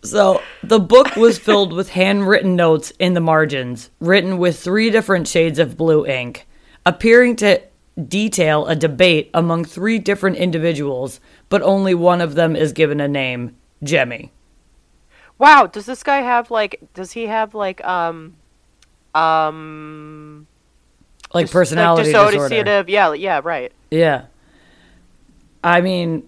[0.03, 5.29] So, the book was filled with handwritten notes in the margins, written with three different
[5.29, 6.47] shades of blue ink,
[6.87, 7.61] appearing to
[8.09, 13.09] detail a debate among three different individuals, but only one of them is given a
[13.09, 14.33] name Jemmy.
[15.39, 16.81] Wow, does this guy have like?
[16.93, 18.37] Does he have like um,
[19.15, 20.47] um,
[21.33, 22.85] Like dis- personality like disorder.
[22.87, 23.73] Yeah, yeah, right.
[23.91, 24.27] Yeah.
[25.63, 26.25] I mean,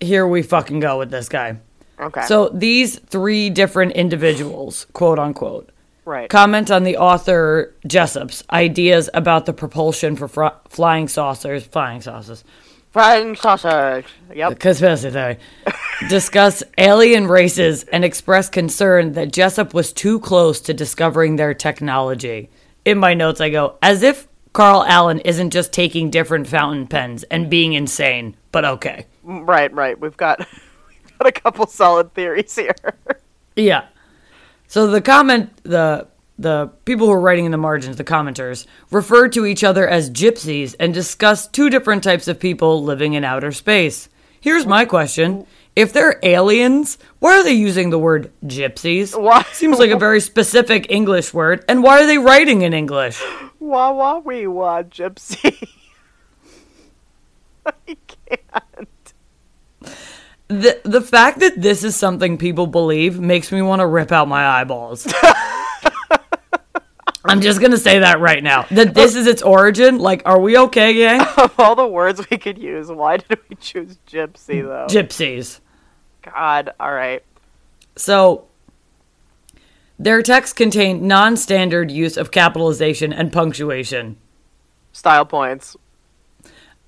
[0.00, 1.58] here we fucking go with this guy.
[1.98, 2.22] Okay.
[2.22, 5.70] So, these three different individuals, quote unquote,
[6.10, 6.28] Right.
[6.28, 12.42] comment on the author Jessup's ideas about the propulsion for fr- flying saucers, flying saucers,
[12.90, 14.04] Flying saucers.
[14.34, 14.58] Yep.
[14.58, 15.38] conspiracy theory,
[16.08, 22.50] discuss alien races and express concern that Jessup was too close to discovering their technology.
[22.84, 27.22] In my notes, I go, as if Carl Allen isn't just taking different fountain pens
[27.30, 29.06] and being insane, but okay.
[29.24, 30.00] Mm, right, right.
[30.00, 30.40] We've got
[30.88, 32.74] we've got a couple solid theories here.
[33.56, 33.86] Yeah.
[34.70, 36.06] So the comment the
[36.38, 40.08] the people who are writing in the margins, the commenters, refer to each other as
[40.10, 44.08] gypsies and discuss two different types of people living in outer space.
[44.40, 45.44] Here's my question.
[45.74, 49.20] If they're aliens, why are they using the word gypsies?
[49.20, 51.64] Why- Seems like a very specific English word.
[51.68, 53.20] And why are they writing in English?
[53.58, 55.68] wah wah wee wah gypsy.
[57.66, 57.72] I
[58.06, 58.88] can't.
[60.50, 64.26] The the fact that this is something people believe makes me want to rip out
[64.26, 65.06] my eyeballs.
[67.24, 68.66] I'm just gonna say that right now.
[68.72, 69.98] That this is its origin.
[69.98, 71.20] Like, are we okay, gang?
[71.36, 74.86] Of all the words we could use, why did we choose gypsy though?
[74.88, 75.60] Gypsies.
[76.22, 77.22] God, all right.
[77.94, 78.46] So,
[80.00, 84.16] their texts contain non-standard use of capitalization and punctuation.
[84.92, 85.76] Style points.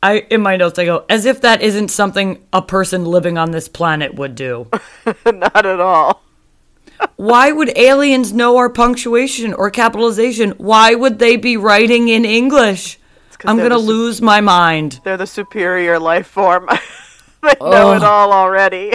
[0.02, 3.52] I in my notes I go as if that isn't something a person living on
[3.52, 4.68] this planet would do.
[5.26, 6.22] Not at all.
[7.16, 10.52] Why would aliens know our punctuation or capitalization?
[10.52, 12.98] Why would they be writing in English?
[13.44, 15.00] I'm gonna su- lose my mind.
[15.04, 16.68] They're the superior life form.
[17.42, 18.94] they know it all already.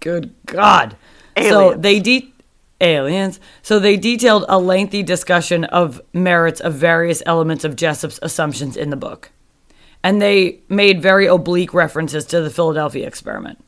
[0.00, 0.96] Good God.
[1.38, 2.32] So they de-
[2.80, 3.38] aliens.
[3.62, 8.90] So they detailed a lengthy discussion of merits of various elements of Jessup's assumptions in
[8.90, 9.30] the book.
[10.04, 13.62] And they made very oblique references to the Philadelphia experiment.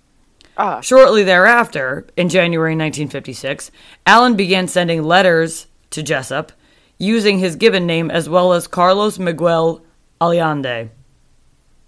[0.57, 0.81] Ah.
[0.81, 3.71] Shortly thereafter, in January 1956,
[4.07, 6.53] Allen began sending letters to Jessup
[6.99, 9.85] using his given name as well as Carlos Miguel
[10.21, 10.91] Allende.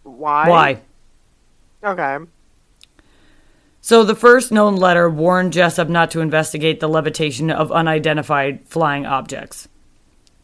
[0.02, 0.48] Why?
[0.48, 0.80] Why?
[1.82, 2.18] Okay.
[3.80, 9.06] So the first known letter warned Jessup not to investigate the levitation of unidentified flying
[9.06, 9.68] objects.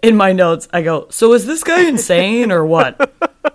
[0.00, 3.12] In my notes, I go, So is this guy insane or what?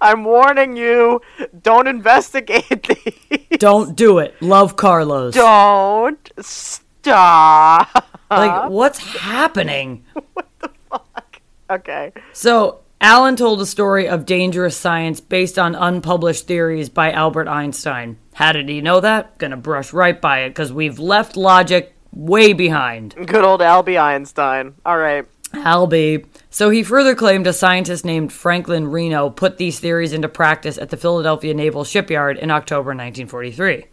[0.00, 1.20] I'm warning you.
[1.62, 2.88] Don't investigate
[3.30, 3.58] these.
[3.58, 4.34] Don't do it.
[4.40, 5.34] Love Carlos.
[5.34, 8.06] Don't stop.
[8.30, 10.04] Like, what's happening?
[10.34, 11.40] What the fuck?
[11.70, 12.12] Okay.
[12.32, 18.18] So, Allen told a story of dangerous science based on unpublished theories by Albert Einstein.
[18.34, 19.38] How did he know that?
[19.38, 23.14] Gonna brush right by it because we've left logic way behind.
[23.14, 24.74] Good old Albie Einstein.
[24.84, 25.26] All right.
[25.52, 26.26] Albie.
[26.56, 30.88] So he further claimed a scientist named Franklin Reno put these theories into practice at
[30.88, 33.84] the Philadelphia Naval Shipyard in October 1943.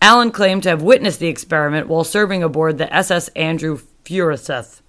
[0.00, 4.80] Allen claimed to have witnessed the experiment while serving aboard the SS Andrew Furuseth.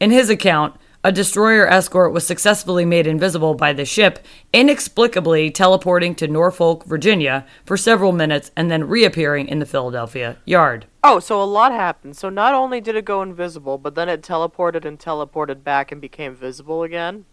[0.00, 6.14] In his account, a destroyer escort was successfully made invisible by the ship, inexplicably teleporting
[6.14, 10.86] to Norfolk, Virginia for several minutes and then reappearing in the Philadelphia yard.
[11.02, 12.16] Oh, so a lot happened.
[12.16, 16.00] So not only did it go invisible, but then it teleported and teleported back and
[16.00, 17.26] became visible again.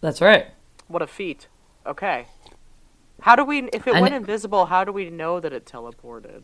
[0.00, 0.48] That's right.
[0.88, 1.46] What a feat.
[1.86, 2.26] Okay.
[3.20, 6.42] How do we, if it And- went invisible, how do we know that it teleported?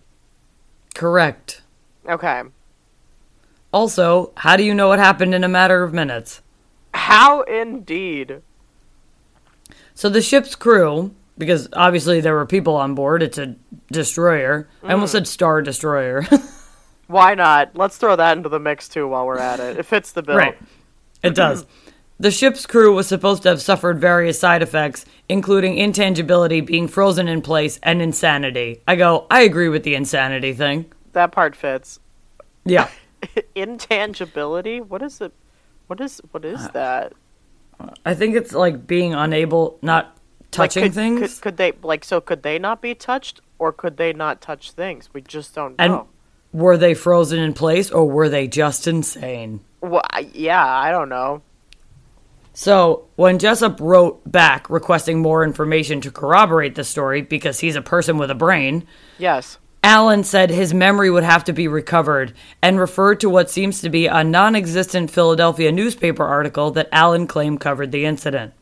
[0.95, 1.63] Correct.
[2.09, 2.45] Okay.
[3.73, 6.41] Also, how do you know what happened in a matter of minutes?
[6.95, 8.43] How indeed.
[9.95, 13.57] So the ship's crew, because obviously there were people on board, it's a
[13.91, 14.69] destroyer.
[14.83, 15.19] I almost mm.
[15.19, 16.25] said star destroyer.
[17.09, 17.75] Why not?
[17.75, 19.79] Let's throw that into the mix too while we're at it.
[19.79, 20.37] It fits the bill.
[20.37, 20.59] right.
[21.23, 21.65] It does.
[22.21, 27.29] The ship's crew was supposed to have suffered various side effects, including intangibility, being frozen
[27.29, 28.83] in place, and insanity.
[28.89, 30.87] I go, I agree with the insanity thing.
[31.13, 32.01] That part fits.
[32.65, 32.89] Yeah.
[33.55, 34.81] Intangibility?
[34.81, 35.33] What is it?
[35.89, 37.13] What is what is Uh, that?
[38.05, 40.15] I think it's like being unable, not Like,
[40.53, 41.21] touching could, things.
[41.35, 42.21] Could, could they like so?
[42.21, 45.09] Could they not be touched, or could they not touch things?
[45.13, 46.09] We just don't and know.
[46.53, 49.61] were they frozen in place or were they just insane?
[49.81, 51.43] Well, yeah, I don't know.
[52.53, 57.83] So, when Jessup wrote back requesting more information to corroborate the story because he's a
[57.83, 58.85] person with a brain,
[59.17, 59.59] Yes.
[59.83, 63.91] Allen said his memory would have to be recovered and referred to what seems to
[63.91, 68.53] be a non existent Philadelphia newspaper article that Allen claimed covered the incident.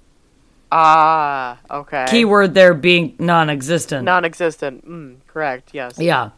[0.71, 2.07] Ah, okay.
[2.09, 4.05] Keyword there being non existent.
[4.05, 4.87] Non-existent.
[4.87, 5.71] Mm, correct.
[5.73, 5.99] Yes.
[5.99, 6.31] Yeah.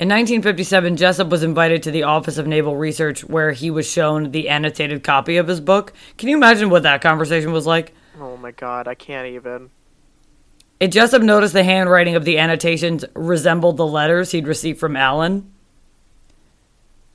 [0.00, 4.32] In 1957, Jessup was invited to the Office of Naval Research where he was shown
[4.32, 5.92] the annotated copy of his book.
[6.18, 7.94] Can you imagine what that conversation was like?
[8.20, 9.70] Oh my god, I can't even.
[10.84, 15.50] It Jessup noticed the handwriting of the annotations resembled the letters he'd received from Allen.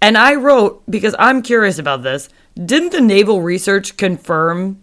[0.01, 4.81] And I wrote, because I'm curious about this, didn't the naval research confirm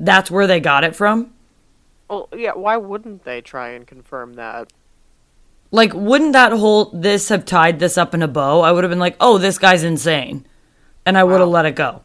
[0.00, 1.32] that's where they got it from?
[2.10, 2.54] Well, yeah.
[2.54, 4.72] Why wouldn't they try and confirm that?
[5.70, 8.62] Like, wouldn't that whole this have tied this up in a bow?
[8.62, 10.44] I would have been like, oh, this guy's insane.
[11.06, 12.02] And I would have let it go.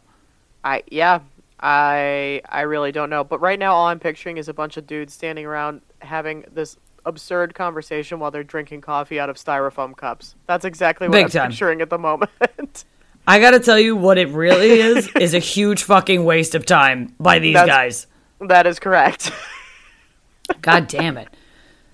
[0.62, 1.22] I yeah.
[1.66, 3.24] I I really don't know.
[3.24, 6.76] But right now, all I'm picturing is a bunch of dudes standing around having this
[7.06, 10.34] absurd conversation while they're drinking coffee out of styrofoam cups.
[10.46, 11.50] That's exactly what Big I'm time.
[11.50, 12.30] picturing at the moment.
[13.26, 17.14] I gotta tell you, what it really is, is a huge fucking waste of time
[17.18, 18.06] by these That's- guys.
[18.48, 19.32] that is correct.
[20.60, 21.28] God damn it.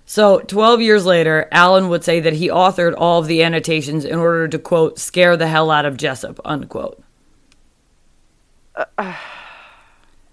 [0.04, 4.18] So, 12 years later, Allen would say that he authored all of the annotations in
[4.18, 7.00] order to, quote, scare the hell out of Jessup, unquote.
[8.74, 9.14] Uh, uh,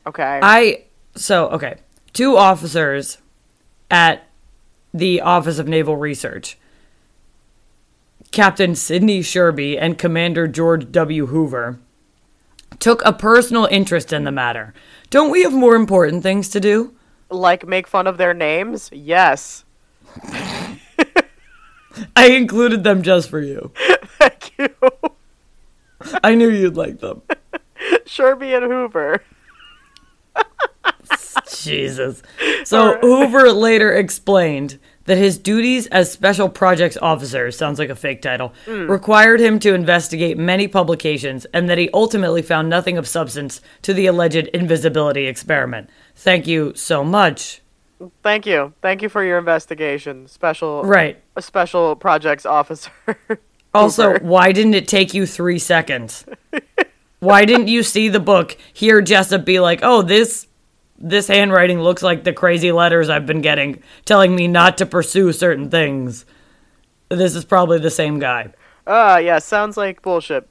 [0.07, 0.39] Okay.
[0.41, 1.77] I, so, okay.
[2.13, 3.19] Two officers
[3.91, 4.27] at
[4.93, 6.57] the Office of Naval Research,
[8.31, 11.27] Captain Sidney Sherby and Commander George W.
[11.27, 11.79] Hoover,
[12.79, 14.73] took a personal interest in the matter.
[15.09, 16.93] Don't we have more important things to do?
[17.29, 18.89] like make fun of their names?
[18.93, 19.63] Yes.
[22.15, 23.71] I included them just for you.
[24.17, 24.69] Thank you.
[26.23, 27.21] I knew you'd like them.
[28.05, 29.23] Sherby and Hoover.
[31.67, 32.21] Jesus.
[32.63, 38.21] So Hoover later explained that his duties as special projects officer sounds like a fake
[38.21, 38.91] title hmm.
[38.91, 43.93] required him to investigate many publications and that he ultimately found nothing of substance to
[43.93, 45.89] the alleged invisibility experiment.
[46.13, 47.61] Thank you so much.
[48.21, 48.73] Thank you.
[48.81, 50.27] Thank you for your investigation.
[50.27, 51.21] Special Right.
[51.35, 52.91] a special projects officer.
[53.73, 56.25] Also, why didn't it take you 3 seconds?
[57.19, 60.47] Why didn't you see the book, hear Jessup be like, "Oh, this
[60.97, 65.31] this handwriting looks like the crazy letters I've been getting telling me not to pursue
[65.31, 66.25] certain things."
[67.09, 68.53] This is probably the same guy.
[68.85, 70.47] Ah, yeah, sounds like bullshit.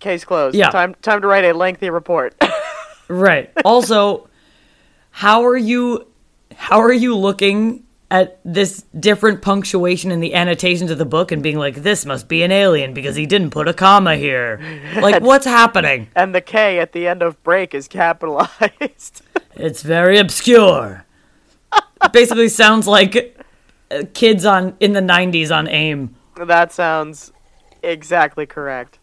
[0.00, 0.56] Case closed.
[0.56, 0.70] Yeah.
[0.70, 2.34] Time time to write a lengthy report.
[3.08, 3.50] Right.
[3.64, 4.28] Also,
[5.10, 6.06] how are you
[6.54, 11.42] how are you looking at this different punctuation in the annotations of the book and
[11.42, 14.60] being like this must be an alien because he didn't put a comma here?
[15.00, 16.08] Like what's happening?
[16.14, 19.22] and the K at the end of break is capitalized.
[19.54, 21.04] It's very obscure.
[22.12, 23.36] Basically sounds like
[23.90, 26.14] uh, kids on in the 90s on AIM.
[26.36, 27.32] that sounds
[27.82, 28.98] exactly correct.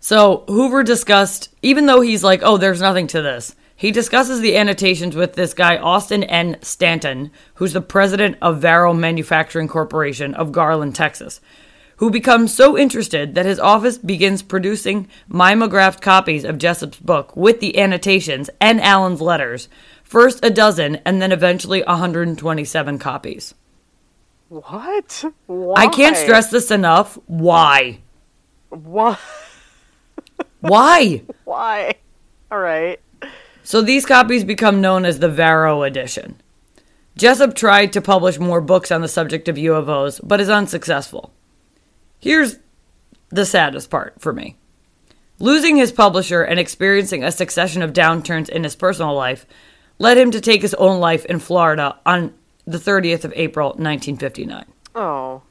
[0.00, 4.56] So Hoover discussed, even though he's like, oh, there's nothing to this, he discusses the
[4.56, 6.56] annotations with this guy, Austin N.
[6.62, 11.40] Stanton, who's the president of Varo Manufacturing Corporation of Garland, Texas,
[11.98, 17.60] who becomes so interested that his office begins producing mimeographed copies of Jessup's book with
[17.60, 19.68] the annotations and Allen's letters,
[20.02, 23.54] first a dozen and then eventually 127 copies.
[24.48, 25.24] What?
[25.46, 25.74] Why?
[25.82, 27.18] I can't stress this enough.
[27.26, 28.00] Why?
[28.70, 29.18] Why?
[30.60, 31.22] Why?
[31.44, 31.94] Why?
[32.50, 33.00] All right.
[33.62, 36.40] So these copies become known as the Varo edition.
[37.16, 41.32] Jessup tried to publish more books on the subject of UFOs, but is unsuccessful.
[42.20, 42.58] Here's
[43.30, 44.56] the saddest part for me.
[45.38, 49.46] Losing his publisher and experiencing a succession of downturns in his personal life
[49.98, 52.34] led him to take his own life in Florida on
[52.66, 54.64] the 30th of April, 1959.
[54.94, 55.42] Oh.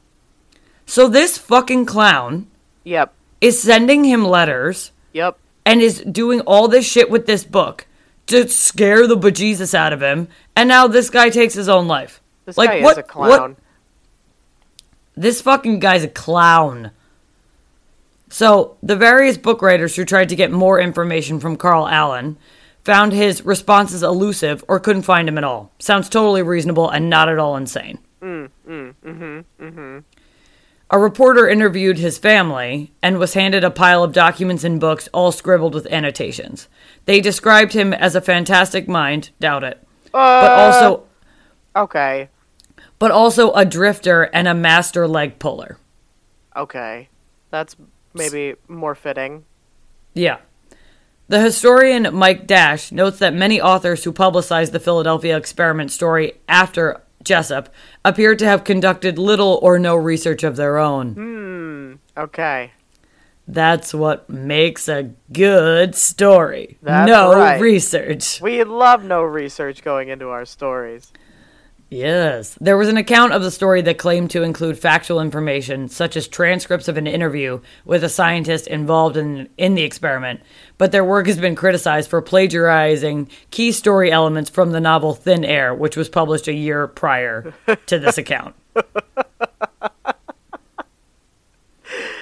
[0.86, 2.46] So this fucking clown
[2.84, 3.12] Yep.
[3.40, 5.36] is sending him letters Yep.
[5.66, 7.86] and is doing all this shit with this book
[8.26, 12.20] to scare the bejesus out of him, and now this guy takes his own life.
[12.44, 12.92] This like guy what?
[12.92, 13.28] is a clown.
[13.28, 13.56] What?
[15.18, 16.92] This fucking guy's a clown.
[18.30, 22.38] So the various book writers who tried to get more information from Carl Allen
[22.84, 25.72] found his responses elusive or couldn't find him at all.
[25.80, 27.98] Sounds totally reasonable and not at all insane.
[28.22, 29.98] Mm, mm, mm-hmm, mm-hmm.
[30.90, 35.32] A reporter interviewed his family and was handed a pile of documents and books all
[35.32, 36.68] scribbled with annotations.
[37.06, 41.02] They described him as a fantastic mind, doubt it, but also
[41.74, 42.28] uh, Okay.
[42.98, 45.78] But also a drifter and a master leg puller.
[46.56, 47.08] Okay.
[47.50, 47.76] That's
[48.14, 49.44] maybe more fitting.
[50.14, 50.38] Yeah.
[51.28, 57.02] The historian Mike Dash notes that many authors who publicized the Philadelphia experiment story after
[57.22, 57.68] Jessup
[58.04, 61.12] appeared to have conducted little or no research of their own.
[61.14, 62.20] Hmm.
[62.20, 62.72] Okay.
[63.46, 66.78] That's what makes a good story.
[66.82, 67.60] That's no right.
[67.60, 68.40] research.
[68.42, 71.12] We love no research going into our stories.
[71.90, 72.54] Yes.
[72.60, 76.28] There was an account of the story that claimed to include factual information, such as
[76.28, 80.40] transcripts of an interview with a scientist involved in, in the experiment,
[80.76, 85.46] but their work has been criticized for plagiarizing key story elements from the novel Thin
[85.46, 87.54] Air, which was published a year prior
[87.86, 88.54] to this account.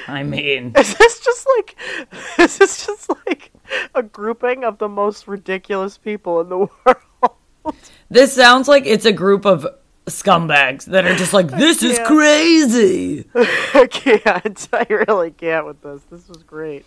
[0.09, 1.77] I mean, Is this just like
[2.39, 3.51] is this just like
[3.97, 7.75] a grouping of the most ridiculous people in the world?
[8.09, 9.67] This sounds like it's a group of
[10.07, 13.25] scumbags that are just like, this is crazy.
[13.35, 14.69] I can't.
[14.73, 16.03] I really can't with this.
[16.11, 16.87] This was great.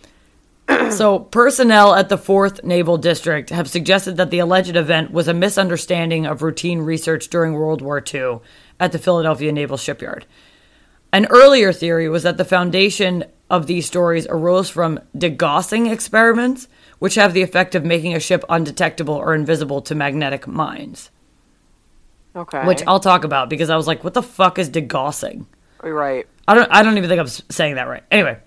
[0.90, 5.34] So, personnel at the 4th Naval District have suggested that the alleged event was a
[5.34, 8.38] misunderstanding of routine research during World War II
[8.78, 10.26] at the Philadelphia Naval Shipyard.
[11.12, 16.68] An earlier theory was that the foundation of these stories arose from degaussing experiments,
[17.00, 21.10] which have the effect of making a ship undetectable or invisible to magnetic mines,
[22.36, 22.64] Okay.
[22.64, 25.46] which I'll talk about because I was like, what the fuck is degaussing?
[25.82, 26.28] Right.
[26.46, 28.04] I don't I don't even think I'm saying that right.
[28.10, 28.38] Anyway,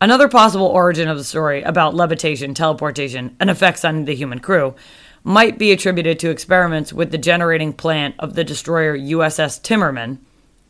[0.00, 4.74] another possible origin of the story about levitation, teleportation, and effects on the human crew
[5.22, 10.18] might be attributed to experiments with the generating plant of the destroyer USS Timmerman,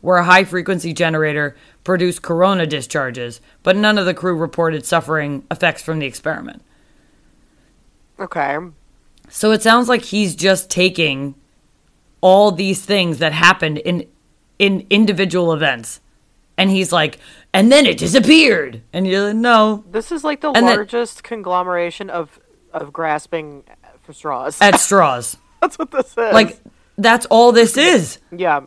[0.01, 5.45] where a high frequency generator produced corona discharges, but none of the crew reported suffering
[5.49, 6.61] effects from the experiment.
[8.19, 8.57] Okay.
[9.29, 11.35] So it sounds like he's just taking
[12.21, 14.07] all these things that happened in
[14.57, 16.01] in individual events
[16.57, 17.17] and he's like
[17.53, 22.09] and then it disappeared and you're like no This is like the And largest conglomeration
[22.09, 22.37] of
[22.73, 23.63] of grasping
[24.03, 24.59] for straws.
[24.61, 26.33] at straws That's what this is.
[26.33, 26.59] like
[26.97, 28.61] that's all this is yeah.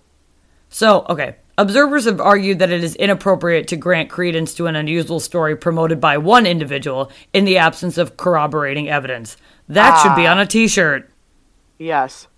[0.70, 5.20] so okay observers have argued that it is inappropriate to grant credence to an unusual
[5.20, 9.36] story promoted by one individual in the absence of corroborating evidence
[9.68, 10.32] that should be ah.
[10.32, 11.08] on a t-shirt
[11.78, 12.28] Yes.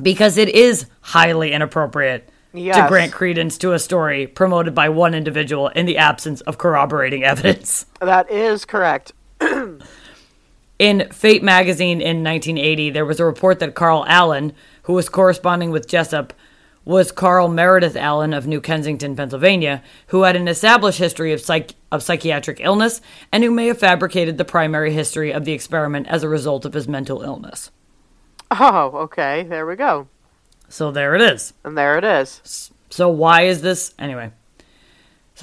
[0.00, 5.68] because it is highly inappropriate to grant credence to a story promoted by one individual
[5.68, 7.86] in the absence of corroborating evidence.
[8.00, 9.12] That is correct.
[10.78, 15.70] In Fate magazine in 1980, there was a report that Carl Allen, who was corresponding
[15.70, 16.32] with Jessup,
[16.84, 21.74] was Carl Meredith Allen of New Kensington, Pennsylvania, who had an established history of, psych-
[21.90, 26.22] of psychiatric illness and who may have fabricated the primary history of the experiment as
[26.22, 27.70] a result of his mental illness.
[28.50, 29.44] Oh, okay.
[29.44, 30.08] There we go.
[30.68, 31.52] So there it is.
[31.64, 32.70] And there it is.
[32.90, 34.32] So why is this anyway?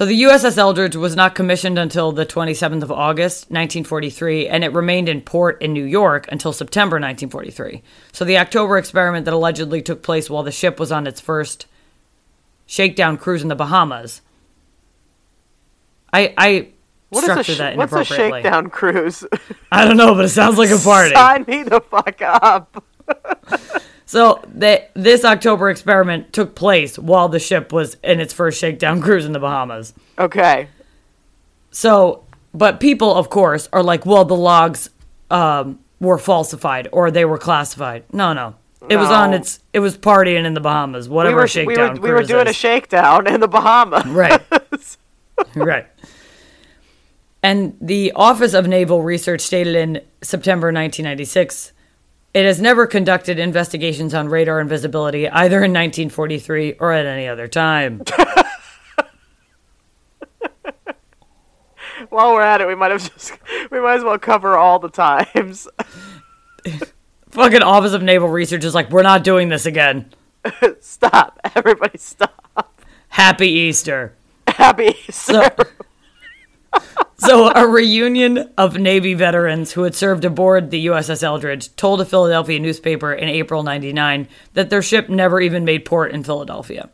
[0.00, 4.72] So the USS Eldridge was not commissioned until the 27th of August, 1943, and it
[4.72, 7.82] remained in port in New York until September 1943.
[8.10, 11.66] So the October experiment that allegedly took place while the ship was on its first
[12.64, 14.22] shakedown cruise in the Bahamas.
[16.14, 16.68] I I
[17.10, 19.22] What is a structured sh- that what's a shakedown cruise?
[19.70, 21.14] I don't know, but it sounds like a party.
[21.14, 22.82] Sign me the fuck up.
[24.10, 29.00] So the, this October experiment took place while the ship was in its first shakedown
[29.04, 29.94] cruise in the Bahamas.
[30.18, 30.66] Okay.
[31.70, 34.90] So, but people, of course, are like, well, the logs
[35.30, 38.02] um, were falsified or they were classified.
[38.12, 38.56] No, no.
[38.88, 39.60] It was on its.
[39.72, 41.08] It was partying in the Bahamas.
[41.08, 44.06] We Whatever were, a we shakedown were, we were doing a shakedown in the Bahamas.
[44.06, 44.42] right,
[45.54, 45.86] right.
[47.44, 51.72] And the Office of Naval Research stated in September 1996,
[52.32, 57.48] it has never conducted investigations on radar invisibility either in 1943 or at any other
[57.48, 58.02] time.
[62.08, 63.32] While we're at it, we might have just
[63.70, 65.68] we might as well cover all the times.
[67.30, 70.12] Fucking Office of Naval Research is like, we're not doing this again.
[70.80, 71.38] stop.
[71.54, 72.80] Everybody stop.
[73.08, 74.14] Happy Easter.
[74.48, 75.12] Happy Easter.
[75.12, 75.48] so
[77.54, 82.58] a reunion of Navy veterans who had served aboard the USS Eldridge told a Philadelphia
[82.58, 86.88] newspaper in April 99 that their ship never even made port in Philadelphia.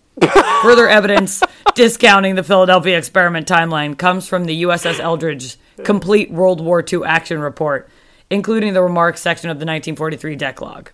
[0.63, 1.43] Further evidence
[1.75, 7.39] discounting the Philadelphia experiment timeline comes from the USS Eldridge's complete World War II action
[7.39, 7.89] report,
[8.31, 10.91] including the remarks section of the 1943 deck log.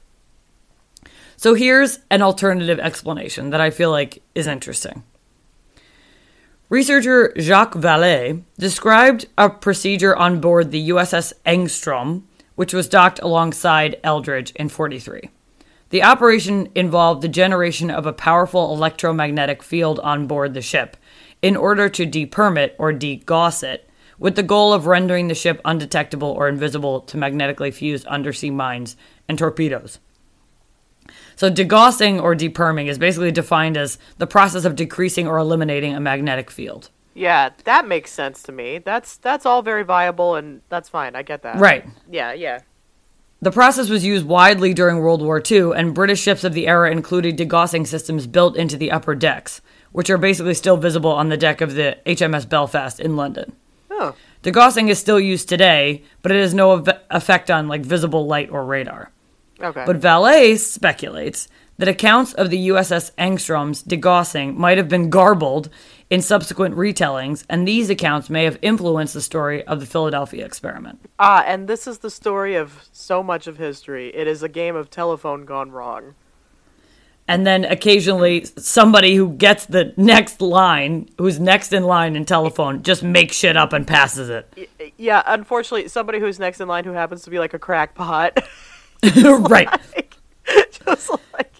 [1.36, 5.04] So here's an alternative explanation that I feel like is interesting.
[6.72, 12.22] Researcher Jacques Vallée described a procedure on board the USS Engstrom,
[12.54, 15.28] which was docked alongside Eldridge in 43.
[15.90, 20.96] The operation involved the generation of a powerful electromagnetic field on board the ship
[21.42, 25.60] in order to deperm it or degauss it, with the goal of rendering the ship
[25.66, 28.96] undetectable or invisible to magnetically fused undersea mines
[29.28, 29.98] and torpedoes.
[31.36, 36.00] So, degaussing or deperming is basically defined as the process of decreasing or eliminating a
[36.00, 36.90] magnetic field.
[37.14, 38.78] yeah, that makes sense to me.
[38.78, 41.14] That's that's all very viable and that's fine.
[41.14, 41.56] I get that.
[41.58, 41.84] Right.
[42.10, 42.60] Yeah, yeah.
[43.42, 46.92] The process was used widely during World War II, and British ships of the era
[46.92, 49.60] included degaussing systems built into the upper decks,
[49.90, 53.52] which are basically still visible on the deck of the HMS Belfast in London.
[53.90, 54.14] Oh.
[54.44, 58.48] Degaussing is still used today, but it has no ev- effect on like visible light
[58.50, 59.10] or radar.
[59.62, 59.84] Okay.
[59.86, 61.48] But Vallée speculates
[61.78, 65.68] that accounts of the USS Engstrom's degaussing might have been garbled
[66.10, 71.00] in subsequent retellings, and these accounts may have influenced the story of the Philadelphia experiment.
[71.18, 74.14] Ah, and this is the story of so much of history.
[74.14, 76.14] It is a game of telephone gone wrong.
[77.28, 82.82] And then occasionally somebody who gets the next line, who's next in line in telephone,
[82.82, 84.92] just makes shit up and passes it.
[84.98, 88.38] Yeah, unfortunately, somebody who's next in line who happens to be like a crackpot.
[89.16, 89.68] right.
[89.94, 90.14] like,
[90.70, 91.52] just like,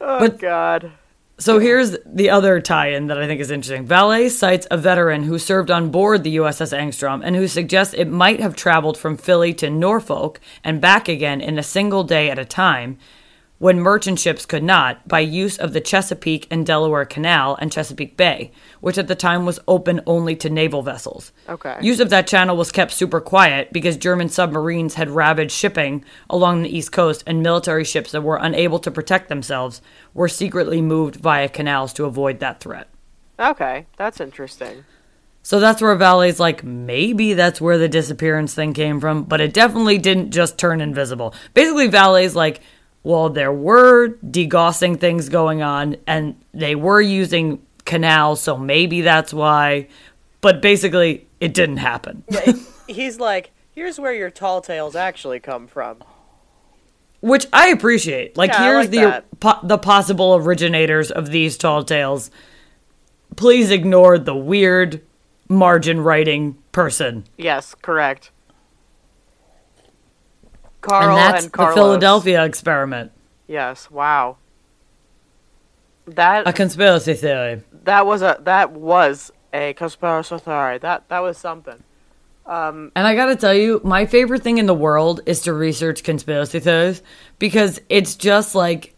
[0.00, 0.92] oh But- god.
[1.40, 3.86] So here's the other tie-in that I think is interesting.
[3.86, 8.06] Vallée cites a veteran who served on board the USS Engstrom and who suggests it
[8.08, 12.40] might have traveled from Philly to Norfolk and back again in a single day at
[12.40, 12.98] a time
[13.58, 18.16] when merchant ships could not by use of the Chesapeake and Delaware Canal and Chesapeake
[18.16, 21.32] Bay, which at the time was open only to naval vessels.
[21.48, 21.76] Okay.
[21.80, 26.62] Use of that channel was kept super quiet because German submarines had ravaged shipping along
[26.62, 29.82] the East Coast, and military ships that were unable to protect themselves
[30.14, 32.88] were secretly moved via canals to avoid that threat.
[33.40, 34.84] Okay, that's interesting.
[35.42, 39.54] So that's where Vallée's like, maybe that's where the disappearance thing came from, but it
[39.54, 41.34] definitely didn't just turn invisible.
[41.54, 42.60] Basically, Vallée's like,
[43.08, 49.32] well, there were degaussing things going on, and they were using canals, so maybe that's
[49.32, 49.88] why.
[50.42, 52.22] But basically, it didn't happen.
[52.86, 56.04] He's like, here's where your tall tales actually come from.
[57.20, 58.36] Which I appreciate.
[58.36, 62.30] Like, Yeah, here's like the po- the possible originators of these tall tales.
[63.36, 65.00] Please ignore the weird
[65.48, 67.24] margin writing person.
[67.38, 68.32] Yes, correct.
[70.80, 73.12] Carl and that's and the Philadelphia experiment.
[73.46, 74.36] Yes, wow.
[76.06, 77.62] That A conspiracy theory.
[77.84, 80.78] that was a that was a conspiracy theory.
[80.78, 81.82] That that was something.
[82.46, 86.02] Um, And I gotta tell you, my favorite thing in the world is to research
[86.02, 87.02] conspiracy theories
[87.38, 88.94] because it's just like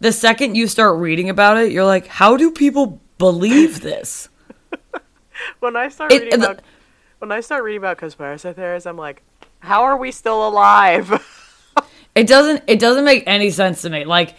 [0.00, 4.28] the second you start reading about it, you're like, how do people believe this?
[5.60, 6.62] when I start It- reading the- about
[7.20, 9.22] when I start reading about conspiracy theories, I'm like,
[9.60, 11.26] how are we still alive?
[12.12, 14.04] It doesn't it doesn't make any sense to me.
[14.04, 14.34] Like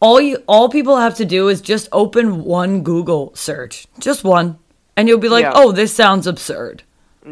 [0.00, 3.86] all you all people have to do is just open one Google search.
[4.00, 4.58] Just one.
[4.96, 5.52] And you'll be like, Yeah.
[5.54, 6.82] "Oh, this sounds absurd."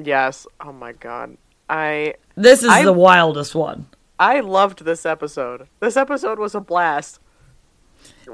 [0.05, 0.47] yes.
[0.61, 1.36] Oh my god.
[1.68, 3.86] I This is I- the wildest one.
[4.18, 5.66] I loved this episode.
[5.80, 7.18] This episode was a blast.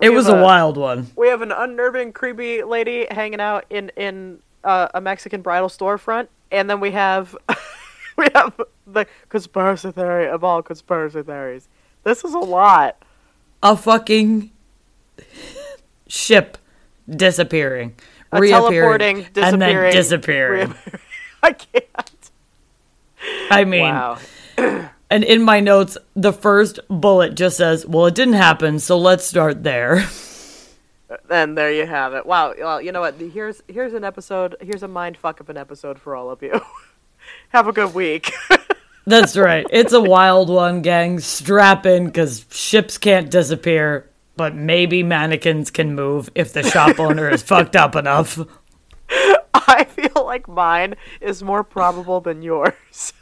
[0.02, 1.06] It was have a wild one.
[1.16, 6.28] We have an unnerving, creepy lady hanging out in in uh, a Mexican bridal storefront,
[6.52, 7.34] and then we have
[8.18, 11.68] we have the conspiracy theory of all conspiracy theories.
[12.04, 13.02] This is a lot.
[13.62, 14.50] A fucking
[16.06, 16.58] ship
[17.08, 17.94] disappearing,
[18.32, 20.68] A reappearing, teleporting, disappearing, and then disappearing.
[20.68, 21.00] reappearing.
[21.42, 22.30] I can't.
[23.50, 24.18] I mean, Wow.
[25.10, 29.24] and in my notes, the first bullet just says, "Well, it didn't happen, so let's
[29.24, 30.04] start there."
[31.30, 32.26] And there you have it.
[32.26, 32.52] Wow.
[32.58, 33.14] Well, you know what?
[33.14, 34.56] Here's here's an episode.
[34.60, 36.60] Here's a mind fuck of an episode for all of you.
[37.50, 38.32] Have a good week.
[39.06, 39.64] That's right.
[39.70, 41.20] It's a wild one, gang.
[41.20, 47.28] Strap in because ships can't disappear, but maybe mannequins can move if the shop owner
[47.30, 48.38] is fucked up enough.
[49.54, 53.12] I feel like mine is more probable than yours.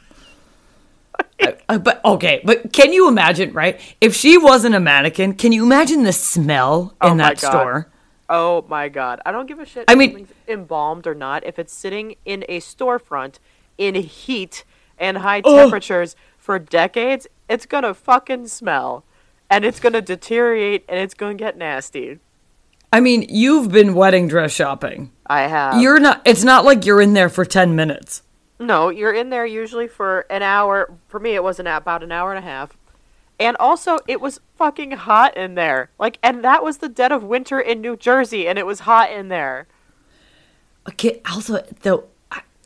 [1.69, 3.79] Uh, but okay, but can you imagine, right?
[4.01, 7.49] If she wasn't a mannequin, can you imagine the smell in Oh that God.
[7.51, 7.87] store?
[8.29, 9.19] Oh my god.
[9.25, 11.45] I don't give a shit I if mean- embalmed or not.
[11.45, 13.35] If it's sitting in a storefront
[13.77, 14.63] in heat
[14.97, 19.03] and high temperatures for decades, it's gonna fucking smell.
[19.49, 22.19] And it's gonna deteriorate and it's gonna get nasty.
[22.91, 25.11] I mean, you've been wedding dress shopping.
[25.27, 25.81] I have.
[25.81, 26.21] You're not.
[26.25, 28.21] It's not like you're in there for ten minutes.
[28.59, 30.93] No, you're in there usually for an hour.
[31.07, 32.71] For me, it was an about an hour and a half.
[33.37, 35.89] And also, it was fucking hot in there.
[35.99, 39.11] Like, and that was the dead of winter in New Jersey, and it was hot
[39.11, 39.67] in there.
[40.87, 41.21] Okay.
[41.29, 42.05] Also, though,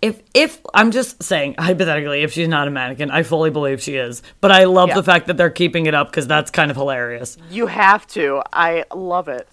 [0.02, 3.96] if if I'm just saying hypothetically, if she's not a mannequin, I fully believe she
[3.96, 4.22] is.
[4.42, 4.96] But I love Yeah.
[4.96, 7.38] the fact that they're keeping it up because that's kind of hilarious.
[7.50, 8.42] You have to.
[8.54, 9.48] I love it.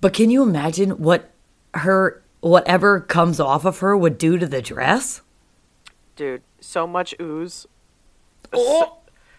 [0.00, 1.30] But can you imagine what
[1.74, 5.22] her whatever comes off of her would do to the dress?
[6.14, 7.66] Dude, so much ooze.
[8.52, 8.80] Oh.
[8.80, 8.92] So,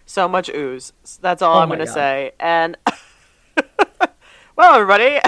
[0.05, 0.93] so much ooze.
[1.21, 1.93] That's all Oh I'm going to God.
[1.93, 2.31] say.
[2.39, 2.77] And,
[4.55, 5.19] well, everybody,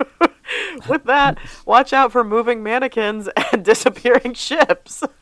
[0.88, 5.02] with that, watch out for moving mannequins and disappearing ships.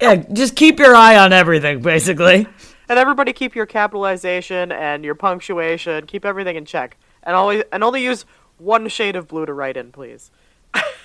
[0.00, 2.46] Yeah, just keep your eye on everything, basically.
[2.88, 6.06] And everybody keep your capitalization and your punctuation.
[6.06, 6.96] Keep everything in check.
[7.24, 8.24] And always and only use
[8.58, 10.30] one shade of blue to write in, please.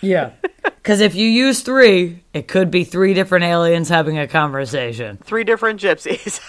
[0.01, 0.31] Yeah.
[0.63, 5.17] Because if you use three, it could be three different aliens having a conversation.
[5.23, 6.39] Three different gypsies.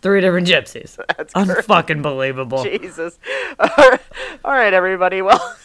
[0.00, 0.96] Three different gypsies.
[1.16, 1.34] That's.
[1.34, 2.62] Unfucking believable.
[2.62, 3.18] Jesus.
[3.58, 5.22] All right, everybody.
[5.22, 5.56] Well,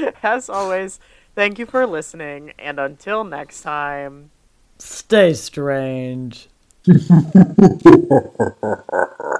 [0.22, 1.00] as always,
[1.34, 4.30] thank you for listening, and until next time.
[4.78, 6.48] Stay strange.